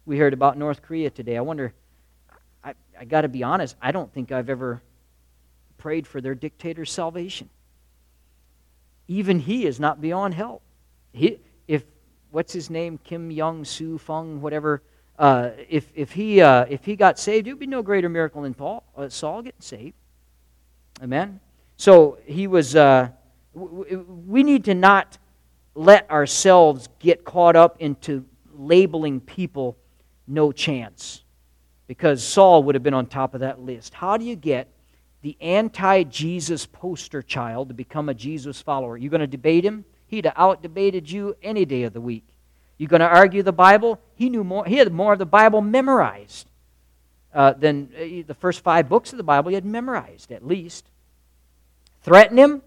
We 0.05 0.17
heard 0.19 0.31
about 0.31 0.57
North 0.57 0.81
Korea 0.81 1.09
today. 1.09 1.35
I 1.35 1.41
wonder, 1.41 1.73
I, 2.63 2.75
I 2.97 3.03
got 3.03 3.21
to 3.21 3.27
be 3.27 3.43
honest, 3.43 3.75
I 3.81 3.91
don't 3.91 4.11
think 4.13 4.31
I've 4.31 4.49
ever 4.49 4.81
prayed 5.77 6.07
for 6.07 6.21
their 6.21 6.33
dictator's 6.33 6.89
salvation. 6.89 7.49
Even 9.09 9.39
he 9.39 9.65
is 9.65 9.81
not 9.81 9.99
beyond 9.99 10.33
help. 10.33 10.61
He, 11.11 11.39
if, 11.67 11.83
what's 12.31 12.53
his 12.53 12.69
name, 12.69 12.97
Kim 13.03 13.31
Young 13.31 13.65
Soo 13.65 13.97
Fung, 13.97 14.39
whatever, 14.39 14.81
uh, 15.17 15.51
if, 15.69 15.91
if, 15.95 16.11
he, 16.11 16.41
uh, 16.41 16.65
if 16.69 16.85
he 16.85 16.95
got 16.95 17.19
saved, 17.19 17.47
it 17.47 17.51
would 17.51 17.59
be 17.59 17.67
no 17.67 17.81
greater 17.81 18.09
miracle 18.09 18.41
than 18.41 18.53
Paul, 18.53 18.83
uh, 18.97 19.09
Saul 19.09 19.41
getting 19.41 19.61
saved. 19.61 19.95
Amen? 21.01 21.39
So 21.77 22.17
he 22.25 22.47
was, 22.47 22.75
uh, 22.75 23.09
we 23.53 24.43
need 24.43 24.65
to 24.65 24.73
not 24.73 25.17
let 25.75 26.09
ourselves 26.09 26.87
get 26.99 27.23
caught 27.23 27.55
up 27.55 27.77
into 27.79 28.25
labeling 28.55 29.19
people 29.19 29.77
no 30.27 30.51
chance 30.51 31.23
because 31.87 32.23
Saul 32.23 32.63
would 32.63 32.75
have 32.75 32.83
been 32.83 32.93
on 32.93 33.07
top 33.07 33.33
of 33.33 33.41
that 33.41 33.59
list. 33.59 33.93
How 33.93 34.17
do 34.17 34.25
you 34.25 34.35
get 34.35 34.67
the 35.21 35.37
anti 35.41 36.03
Jesus 36.03 36.65
poster 36.65 37.21
child 37.21 37.69
to 37.69 37.73
become 37.73 38.09
a 38.09 38.13
Jesus 38.13 38.61
follower? 38.61 38.97
You're 38.97 39.11
going 39.11 39.21
to 39.21 39.27
debate 39.27 39.65
him? 39.65 39.85
He'd 40.07 40.25
have 40.25 40.33
out 40.37 40.61
debated 40.61 41.09
you 41.09 41.35
any 41.41 41.65
day 41.65 41.83
of 41.83 41.93
the 41.93 42.01
week. 42.01 42.25
You 42.77 42.87
going 42.87 43.01
to 43.01 43.07
argue 43.07 43.43
the 43.43 43.53
Bible? 43.53 43.99
He 44.15 44.29
knew 44.29 44.43
more. 44.43 44.65
He 44.65 44.77
had 44.77 44.91
more 44.91 45.13
of 45.13 45.19
the 45.19 45.25
Bible 45.25 45.61
memorized 45.61 46.47
uh, 47.33 47.53
than 47.53 47.89
uh, 47.95 48.25
the 48.27 48.35
first 48.39 48.61
five 48.61 48.89
books 48.89 49.13
of 49.13 49.17
the 49.17 49.23
Bible. 49.23 49.49
He 49.49 49.55
had 49.55 49.65
memorized 49.65 50.31
at 50.31 50.45
least. 50.45 50.85
Threaten 52.01 52.37
him? 52.37 52.61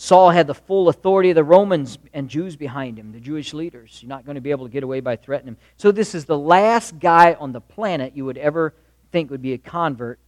Saul 0.00 0.30
had 0.30 0.46
the 0.46 0.54
full 0.54 0.88
authority 0.88 1.30
of 1.30 1.34
the 1.34 1.44
Romans 1.44 1.98
and 2.14 2.28
Jews 2.28 2.54
behind 2.54 2.98
him, 2.98 3.10
the 3.10 3.18
Jewish 3.18 3.52
leaders. 3.52 3.98
You're 4.00 4.08
not 4.08 4.24
going 4.24 4.36
to 4.36 4.40
be 4.40 4.52
able 4.52 4.66
to 4.66 4.72
get 4.72 4.84
away 4.84 5.00
by 5.00 5.16
threatening 5.16 5.54
him. 5.54 5.58
So, 5.76 5.90
this 5.90 6.14
is 6.14 6.24
the 6.24 6.38
last 6.38 7.00
guy 7.00 7.34
on 7.34 7.50
the 7.50 7.60
planet 7.60 8.14
you 8.14 8.24
would 8.24 8.38
ever 8.38 8.74
think 9.10 9.30
would 9.30 9.42
be 9.42 9.54
a 9.54 9.58
convert 9.58 10.20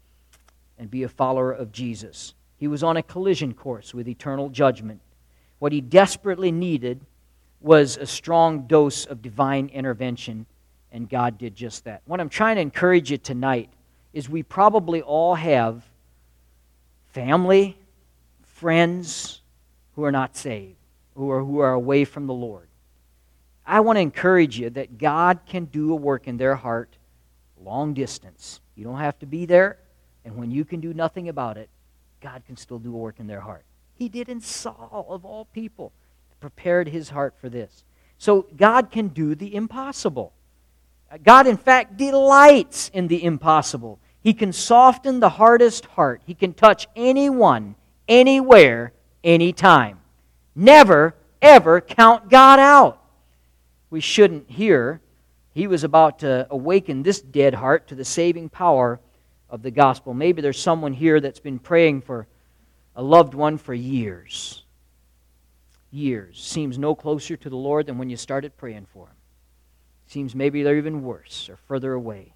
and 0.76 0.90
be 0.90 1.04
a 1.04 1.08
follower 1.08 1.52
of 1.52 1.70
Jesus. 1.70 2.34
He 2.56 2.66
was 2.66 2.82
on 2.82 2.96
a 2.96 3.02
collision 3.02 3.54
course 3.54 3.94
with 3.94 4.08
eternal 4.08 4.48
judgment. 4.48 5.00
What 5.60 5.72
he 5.72 5.80
desperately 5.80 6.50
needed 6.50 7.00
was 7.60 7.96
a 7.96 8.06
strong 8.06 8.66
dose 8.66 9.04
of 9.04 9.22
divine 9.22 9.68
intervention, 9.68 10.46
and 10.92 11.08
God 11.08 11.38
did 11.38 11.54
just 11.54 11.84
that. 11.84 12.02
What 12.06 12.20
I'm 12.20 12.28
trying 12.28 12.56
to 12.56 12.62
encourage 12.62 13.10
you 13.10 13.18
tonight 13.18 13.70
is 14.12 14.28
we 14.28 14.42
probably 14.42 15.02
all 15.02 15.34
have 15.34 15.82
family, 17.08 17.76
friends, 18.42 19.40
who 19.94 20.04
are 20.04 20.12
not 20.12 20.36
saved, 20.36 20.76
who 21.16 21.30
are, 21.30 21.44
who 21.44 21.58
are 21.58 21.72
away 21.72 22.04
from 22.04 22.26
the 22.26 22.34
Lord. 22.34 22.68
I 23.66 23.80
want 23.80 23.96
to 23.96 24.00
encourage 24.00 24.58
you 24.58 24.70
that 24.70 24.98
God 24.98 25.40
can 25.46 25.66
do 25.66 25.92
a 25.92 25.96
work 25.96 26.26
in 26.26 26.38
their 26.38 26.56
heart 26.56 26.96
long 27.62 27.94
distance. 27.94 28.60
You 28.74 28.84
don't 28.84 28.98
have 28.98 29.18
to 29.20 29.26
be 29.26 29.44
there, 29.46 29.78
and 30.24 30.36
when 30.36 30.50
you 30.50 30.64
can 30.64 30.80
do 30.80 30.94
nothing 30.94 31.28
about 31.28 31.56
it, 31.56 31.68
God 32.20 32.42
can 32.46 32.56
still 32.56 32.78
do 32.78 32.94
a 32.94 32.98
work 32.98 33.20
in 33.20 33.26
their 33.26 33.40
heart. 33.40 33.64
He 33.94 34.08
did 34.08 34.28
in 34.28 34.40
Saul, 34.40 35.06
of 35.08 35.24
all 35.24 35.44
people, 35.44 35.92
prepared 36.40 36.88
his 36.88 37.10
heart 37.10 37.34
for 37.40 37.48
this. 37.48 37.84
So 38.18 38.46
God 38.56 38.90
can 38.90 39.08
do 39.08 39.34
the 39.34 39.54
impossible. 39.54 40.32
Uh, 41.10 41.18
God, 41.22 41.46
in 41.46 41.56
fact, 41.56 41.96
delights 41.96 42.90
in 42.92 43.08
the 43.08 43.22
impossible. 43.22 43.98
He 44.22 44.34
can 44.34 44.52
soften 44.52 45.20
the 45.20 45.30
hardest 45.30 45.86
heart. 45.86 46.22
He 46.26 46.34
can 46.34 46.52
touch 46.52 46.86
anyone, 46.94 47.74
anywhere, 48.08 48.92
anytime. 49.24 50.00
Never, 50.54 51.14
ever 51.40 51.80
count 51.80 52.28
God 52.28 52.58
out. 52.58 53.02
We 53.88 54.00
shouldn't 54.00 54.50
hear. 54.50 55.00
He 55.52 55.66
was 55.66 55.84
about 55.84 56.20
to 56.20 56.46
awaken 56.50 57.02
this 57.02 57.20
dead 57.20 57.54
heart 57.54 57.88
to 57.88 57.94
the 57.94 58.04
saving 58.04 58.50
power 58.50 59.00
of 59.48 59.62
the 59.62 59.70
gospel. 59.70 60.14
Maybe 60.14 60.42
there's 60.42 60.60
someone 60.60 60.92
here 60.92 61.20
that's 61.20 61.40
been 61.40 61.58
praying 61.58 62.02
for 62.02 62.26
a 62.94 63.02
loved 63.02 63.34
one 63.34 63.58
for 63.58 63.74
years. 63.74 64.62
Years. 65.90 66.40
Seems 66.42 66.78
no 66.78 66.94
closer 66.94 67.36
to 67.36 67.50
the 67.50 67.56
Lord 67.56 67.86
than 67.86 67.98
when 67.98 68.10
you 68.10 68.16
started 68.16 68.56
praying 68.56 68.86
for 68.92 69.06
him. 69.06 69.16
Seems 70.06 70.34
maybe 70.34 70.62
they're 70.62 70.76
even 70.76 71.02
worse 71.02 71.48
or 71.48 71.56
further 71.56 71.92
away. 71.92 72.34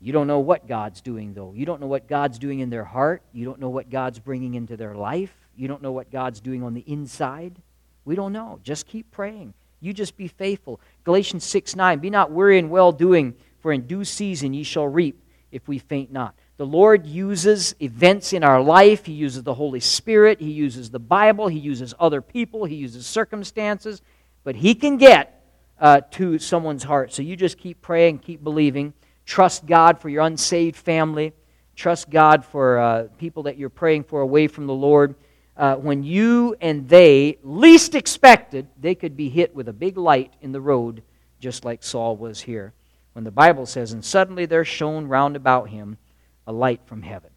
You 0.00 0.12
don't 0.12 0.26
know 0.26 0.40
what 0.40 0.68
God's 0.68 1.00
doing, 1.00 1.32
though. 1.34 1.52
You 1.54 1.64
don't 1.64 1.80
know 1.80 1.86
what 1.86 2.06
God's 2.06 2.38
doing 2.38 2.60
in 2.60 2.70
their 2.70 2.84
heart. 2.84 3.22
You 3.32 3.44
don't 3.44 3.60
know 3.60 3.70
what 3.70 3.90
God's 3.90 4.18
bringing 4.18 4.54
into 4.54 4.76
their 4.76 4.94
life. 4.94 5.34
You 5.56 5.68
don't 5.68 5.82
know 5.82 5.92
what 5.92 6.10
God's 6.10 6.40
doing 6.40 6.62
on 6.62 6.74
the 6.74 6.84
inside. 6.86 7.60
We 8.04 8.14
don't 8.14 8.32
know. 8.32 8.60
Just 8.62 8.86
keep 8.86 9.10
praying. 9.10 9.54
You 9.80 9.92
just 9.92 10.16
be 10.16 10.28
faithful. 10.28 10.80
Galatians 11.04 11.44
6 11.44 11.76
9. 11.76 11.98
Be 11.98 12.10
not 12.10 12.30
weary 12.30 12.58
in 12.58 12.68
well 12.68 12.92
doing, 12.92 13.34
for 13.60 13.72
in 13.72 13.86
due 13.86 14.04
season 14.04 14.54
ye 14.54 14.62
shall 14.62 14.86
reap 14.88 15.22
if 15.50 15.66
we 15.66 15.78
faint 15.78 16.12
not. 16.12 16.34
The 16.56 16.66
Lord 16.66 17.06
uses 17.06 17.74
events 17.80 18.32
in 18.32 18.42
our 18.42 18.62
life. 18.62 19.06
He 19.06 19.12
uses 19.12 19.42
the 19.42 19.54
Holy 19.54 19.80
Spirit. 19.80 20.40
He 20.40 20.50
uses 20.50 20.90
the 20.90 20.98
Bible. 20.98 21.48
He 21.48 21.58
uses 21.58 21.94
other 22.00 22.22
people. 22.22 22.64
He 22.64 22.76
uses 22.76 23.06
circumstances. 23.06 24.00
But 24.42 24.56
He 24.56 24.74
can 24.74 24.96
get 24.96 25.44
uh, 25.78 26.00
to 26.12 26.38
someone's 26.38 26.84
heart. 26.84 27.12
So 27.12 27.22
you 27.22 27.36
just 27.36 27.58
keep 27.58 27.82
praying, 27.82 28.20
keep 28.20 28.42
believing. 28.42 28.94
Trust 29.26 29.66
God 29.66 30.00
for 30.00 30.08
your 30.08 30.22
unsaved 30.22 30.76
family. 30.76 31.32
Trust 31.74 32.08
God 32.08 32.44
for 32.44 32.78
uh, 32.78 33.08
people 33.18 33.42
that 33.44 33.58
you're 33.58 33.68
praying 33.68 34.04
for 34.04 34.22
away 34.22 34.46
from 34.46 34.66
the 34.66 34.74
Lord 34.74 35.14
uh, 35.56 35.76
when 35.76 36.02
you 36.02 36.54
and 36.60 36.88
they 36.88 37.38
least 37.42 37.94
expected, 37.94 38.66
they 38.78 38.94
could 38.94 39.16
be 39.16 39.30
hit 39.30 39.54
with 39.54 39.68
a 39.68 39.72
big 39.72 39.96
light 39.96 40.34
in 40.42 40.52
the 40.52 40.60
road, 40.60 41.02
just 41.40 41.64
like 41.64 41.82
Saul 41.82 42.16
was 42.16 42.42
here. 42.42 42.74
When 43.14 43.24
the 43.24 43.30
Bible 43.30 43.64
says, 43.64 43.92
And 43.92 44.04
suddenly 44.04 44.44
there 44.44 44.64
shone 44.64 45.08
round 45.08 45.34
about 45.34 45.70
him 45.70 45.96
a 46.46 46.52
light 46.52 46.80
from 46.86 47.02
heaven. 47.02 47.30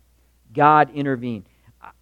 God 0.53 0.91
intervened. 0.93 1.45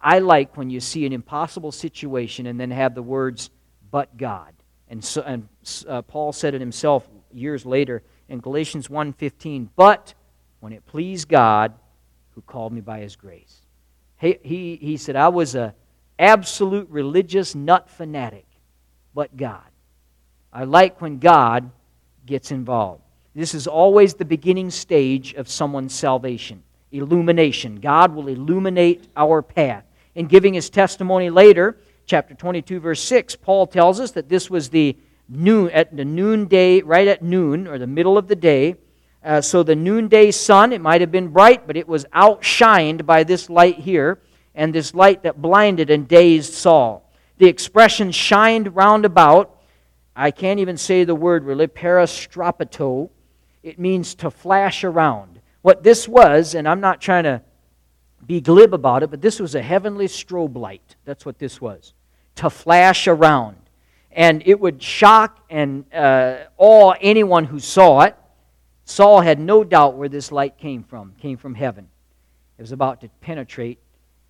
I 0.00 0.18
like 0.18 0.56
when 0.56 0.70
you 0.70 0.80
see 0.80 1.06
an 1.06 1.12
impossible 1.12 1.72
situation 1.72 2.46
and 2.46 2.58
then 2.58 2.70
have 2.70 2.94
the 2.94 3.02
words, 3.02 3.50
but 3.90 4.16
God. 4.16 4.52
And, 4.88 5.04
so, 5.04 5.22
and 5.22 5.48
uh, 5.86 6.02
Paul 6.02 6.32
said 6.32 6.54
it 6.54 6.60
himself 6.60 7.08
years 7.32 7.64
later 7.64 8.02
in 8.28 8.40
Galatians 8.40 8.88
1.15, 8.88 9.68
but 9.76 10.14
when 10.60 10.72
it 10.72 10.86
pleased 10.86 11.28
God 11.28 11.74
who 12.34 12.42
called 12.42 12.72
me 12.72 12.80
by 12.80 13.00
his 13.00 13.16
grace. 13.16 13.60
He, 14.20 14.38
he, 14.42 14.76
he 14.76 14.96
said, 14.96 15.16
I 15.16 15.28
was 15.28 15.54
a 15.54 15.74
absolute 16.18 16.88
religious 16.90 17.54
nut 17.54 17.88
fanatic, 17.88 18.46
but 19.14 19.36
God. 19.36 19.62
I 20.52 20.64
like 20.64 21.00
when 21.00 21.18
God 21.18 21.70
gets 22.26 22.50
involved. 22.50 23.02
This 23.34 23.54
is 23.54 23.66
always 23.66 24.14
the 24.14 24.24
beginning 24.24 24.70
stage 24.70 25.34
of 25.34 25.48
someone's 25.48 25.94
salvation 25.94 26.62
illumination. 26.92 27.76
God 27.76 28.14
will 28.14 28.28
illuminate 28.28 29.08
our 29.16 29.42
path. 29.42 29.84
In 30.14 30.26
giving 30.26 30.54
his 30.54 30.70
testimony 30.70 31.30
later, 31.30 31.78
chapter 32.06 32.34
22, 32.34 32.80
verse 32.80 33.02
6, 33.02 33.36
Paul 33.36 33.66
tells 33.66 34.00
us 34.00 34.12
that 34.12 34.28
this 34.28 34.50
was 34.50 34.70
the 34.70 34.96
noon, 35.28 35.70
at 35.70 35.96
the 35.96 36.04
noonday, 36.04 36.80
right 36.80 37.06
at 37.06 37.22
noon, 37.22 37.66
or 37.66 37.78
the 37.78 37.86
middle 37.86 38.16
of 38.16 38.28
the 38.28 38.36
day. 38.36 38.76
Uh, 39.22 39.40
so 39.40 39.62
the 39.62 39.76
noonday 39.76 40.30
sun, 40.30 40.72
it 40.72 40.80
might 40.80 41.00
have 41.00 41.12
been 41.12 41.28
bright, 41.28 41.66
but 41.66 41.76
it 41.76 41.88
was 41.88 42.04
outshined 42.14 43.04
by 43.04 43.24
this 43.24 43.50
light 43.50 43.78
here, 43.78 44.20
and 44.54 44.74
this 44.74 44.94
light 44.94 45.22
that 45.22 45.40
blinded 45.40 45.90
and 45.90 46.08
dazed 46.08 46.54
Saul. 46.54 47.08
The 47.36 47.46
expression 47.46 48.10
shined 48.10 48.74
round 48.74 49.04
about, 49.04 49.56
I 50.16 50.30
can't 50.30 50.58
even 50.58 50.76
say 50.76 51.04
the 51.04 51.14
word 51.14 51.44
really, 51.44 51.68
parastrapato. 51.68 53.10
It 53.62 53.78
means 53.78 54.14
to 54.16 54.30
flash 54.30 54.82
around. 54.82 55.37
What 55.62 55.82
this 55.82 56.08
was, 56.08 56.54
and 56.54 56.68
I'm 56.68 56.80
not 56.80 57.00
trying 57.00 57.24
to 57.24 57.42
be 58.26 58.40
glib 58.40 58.74
about 58.74 59.02
it, 59.02 59.10
but 59.10 59.20
this 59.20 59.40
was 59.40 59.54
a 59.54 59.62
heavenly 59.62 60.06
strobe 60.06 60.56
light. 60.56 60.96
That's 61.04 61.24
what 61.24 61.38
this 61.38 61.60
was. 61.60 61.94
To 62.36 62.50
flash 62.50 63.08
around. 63.08 63.56
And 64.12 64.42
it 64.46 64.58
would 64.58 64.82
shock 64.82 65.44
and 65.50 65.84
uh, 65.92 66.38
awe 66.56 66.94
anyone 67.00 67.44
who 67.44 67.58
saw 67.58 68.02
it. 68.02 68.16
Saul 68.84 69.20
had 69.20 69.38
no 69.38 69.64
doubt 69.64 69.96
where 69.96 70.08
this 70.08 70.32
light 70.32 70.58
came 70.58 70.82
from, 70.82 71.14
came 71.20 71.36
from 71.36 71.54
heaven. 71.54 71.88
It 72.56 72.62
was 72.62 72.72
about 72.72 73.00
to 73.02 73.08
penetrate 73.20 73.78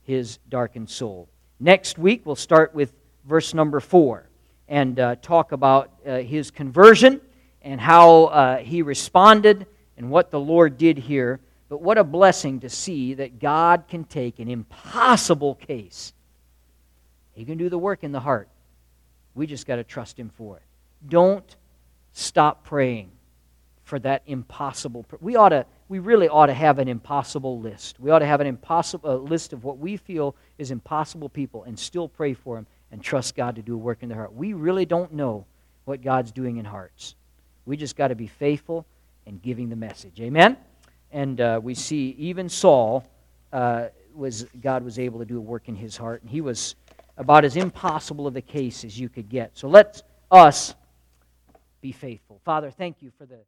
his 0.02 0.38
darkened 0.48 0.90
soul. 0.90 1.28
Next 1.60 1.98
week, 1.98 2.22
we'll 2.24 2.36
start 2.36 2.74
with 2.74 2.92
verse 3.24 3.54
number 3.54 3.80
4 3.80 4.28
and 4.68 4.98
uh, 4.98 5.16
talk 5.22 5.52
about 5.52 5.92
uh, 6.06 6.18
his 6.18 6.50
conversion 6.50 7.20
and 7.62 7.80
how 7.80 8.24
uh, 8.24 8.56
he 8.58 8.82
responded 8.82 9.66
and 9.98 10.11
what 10.11 10.30
the 10.30 10.40
Lord 10.40 10.78
did 10.78 10.96
here. 10.96 11.40
But 11.68 11.82
what 11.82 11.98
a 11.98 12.04
blessing 12.04 12.61
to 12.61 12.70
see 12.70 13.14
that 13.14 13.38
God 13.38 13.84
can 13.88 14.04
take 14.04 14.38
an 14.38 14.48
impossible 14.48 15.56
case. 15.56 16.14
He 17.32 17.44
can 17.44 17.58
do 17.58 17.68
the 17.68 17.78
work 17.78 18.02
in 18.02 18.12
the 18.12 18.20
heart. 18.20 18.48
We 19.34 19.46
just 19.46 19.66
got 19.66 19.76
to 19.76 19.84
trust 19.84 20.18
Him 20.18 20.30
for 20.30 20.56
it. 20.56 20.62
Don't 21.06 21.56
stop 22.12 22.64
praying 22.64 23.11
for 23.84 23.98
that 23.98 24.22
impossible. 24.26 25.04
We 25.20 25.37
ought 25.37 25.50
to. 25.50 25.66
We 25.88 26.00
really 26.00 26.28
ought 26.28 26.46
to 26.46 26.54
have 26.54 26.78
an 26.78 26.88
impossible 26.88 27.61
list. 27.61 27.98
We 27.98 28.11
ought 28.11 28.18
to 28.18 28.26
have 28.26 28.40
an 28.40 28.46
impossible 28.46 29.20
list 29.20 29.52
of 29.52 29.64
what 29.64 29.78
we 29.78 29.96
feel 29.96 30.37
is 30.58 30.70
impossible 30.70 31.28
people, 31.28 31.64
and 31.64 31.78
still 31.78 32.08
pray 32.08 32.34
for 32.34 32.56
them 32.56 32.66
and 32.90 33.02
trust 33.02 33.37
God 33.37 33.56
to 33.56 33.62
do 33.62 33.74
a 33.74 33.78
work 33.78 34.02
in 34.02 34.08
their 34.08 34.18
heart. 34.18 34.34
We 34.34 34.52
really 34.52 34.87
don't 34.87 35.12
know 35.12 35.46
what 35.84 36.02
God's 36.02 36.32
doing 36.32 36.56
in 36.56 36.64
hearts. 36.64 37.14
We 37.64 37.76
just 37.76 37.96
got 37.96 38.08
to 38.08 38.14
be 38.14 38.26
faithful 38.26 38.87
and 39.28 39.40
giving 39.42 39.68
the 39.68 39.76
message. 39.76 40.20
Amen? 40.20 40.56
And 41.12 41.40
uh, 41.40 41.60
we 41.62 41.74
see 41.74 42.16
even 42.18 42.48
Saul, 42.48 43.04
uh, 43.52 43.88
was, 44.14 44.46
God 44.60 44.82
was 44.82 44.98
able 44.98 45.20
to 45.20 45.24
do 45.24 45.38
a 45.38 45.40
work 45.40 45.68
in 45.68 45.76
his 45.76 45.96
heart, 45.96 46.22
and 46.22 46.30
he 46.30 46.40
was 46.40 46.74
about 47.16 47.44
as 47.44 47.56
impossible 47.56 48.26
of 48.26 48.36
a 48.36 48.40
case 48.40 48.84
as 48.84 48.98
you 48.98 49.08
could 49.08 49.28
get. 49.28 49.56
So 49.56 49.68
let 49.68 50.02
us 50.30 50.74
be 51.80 51.92
faithful. 51.92 52.40
Father, 52.44 52.70
thank 52.70 53.02
you 53.02 53.12
for 53.16 53.26
the. 53.26 53.38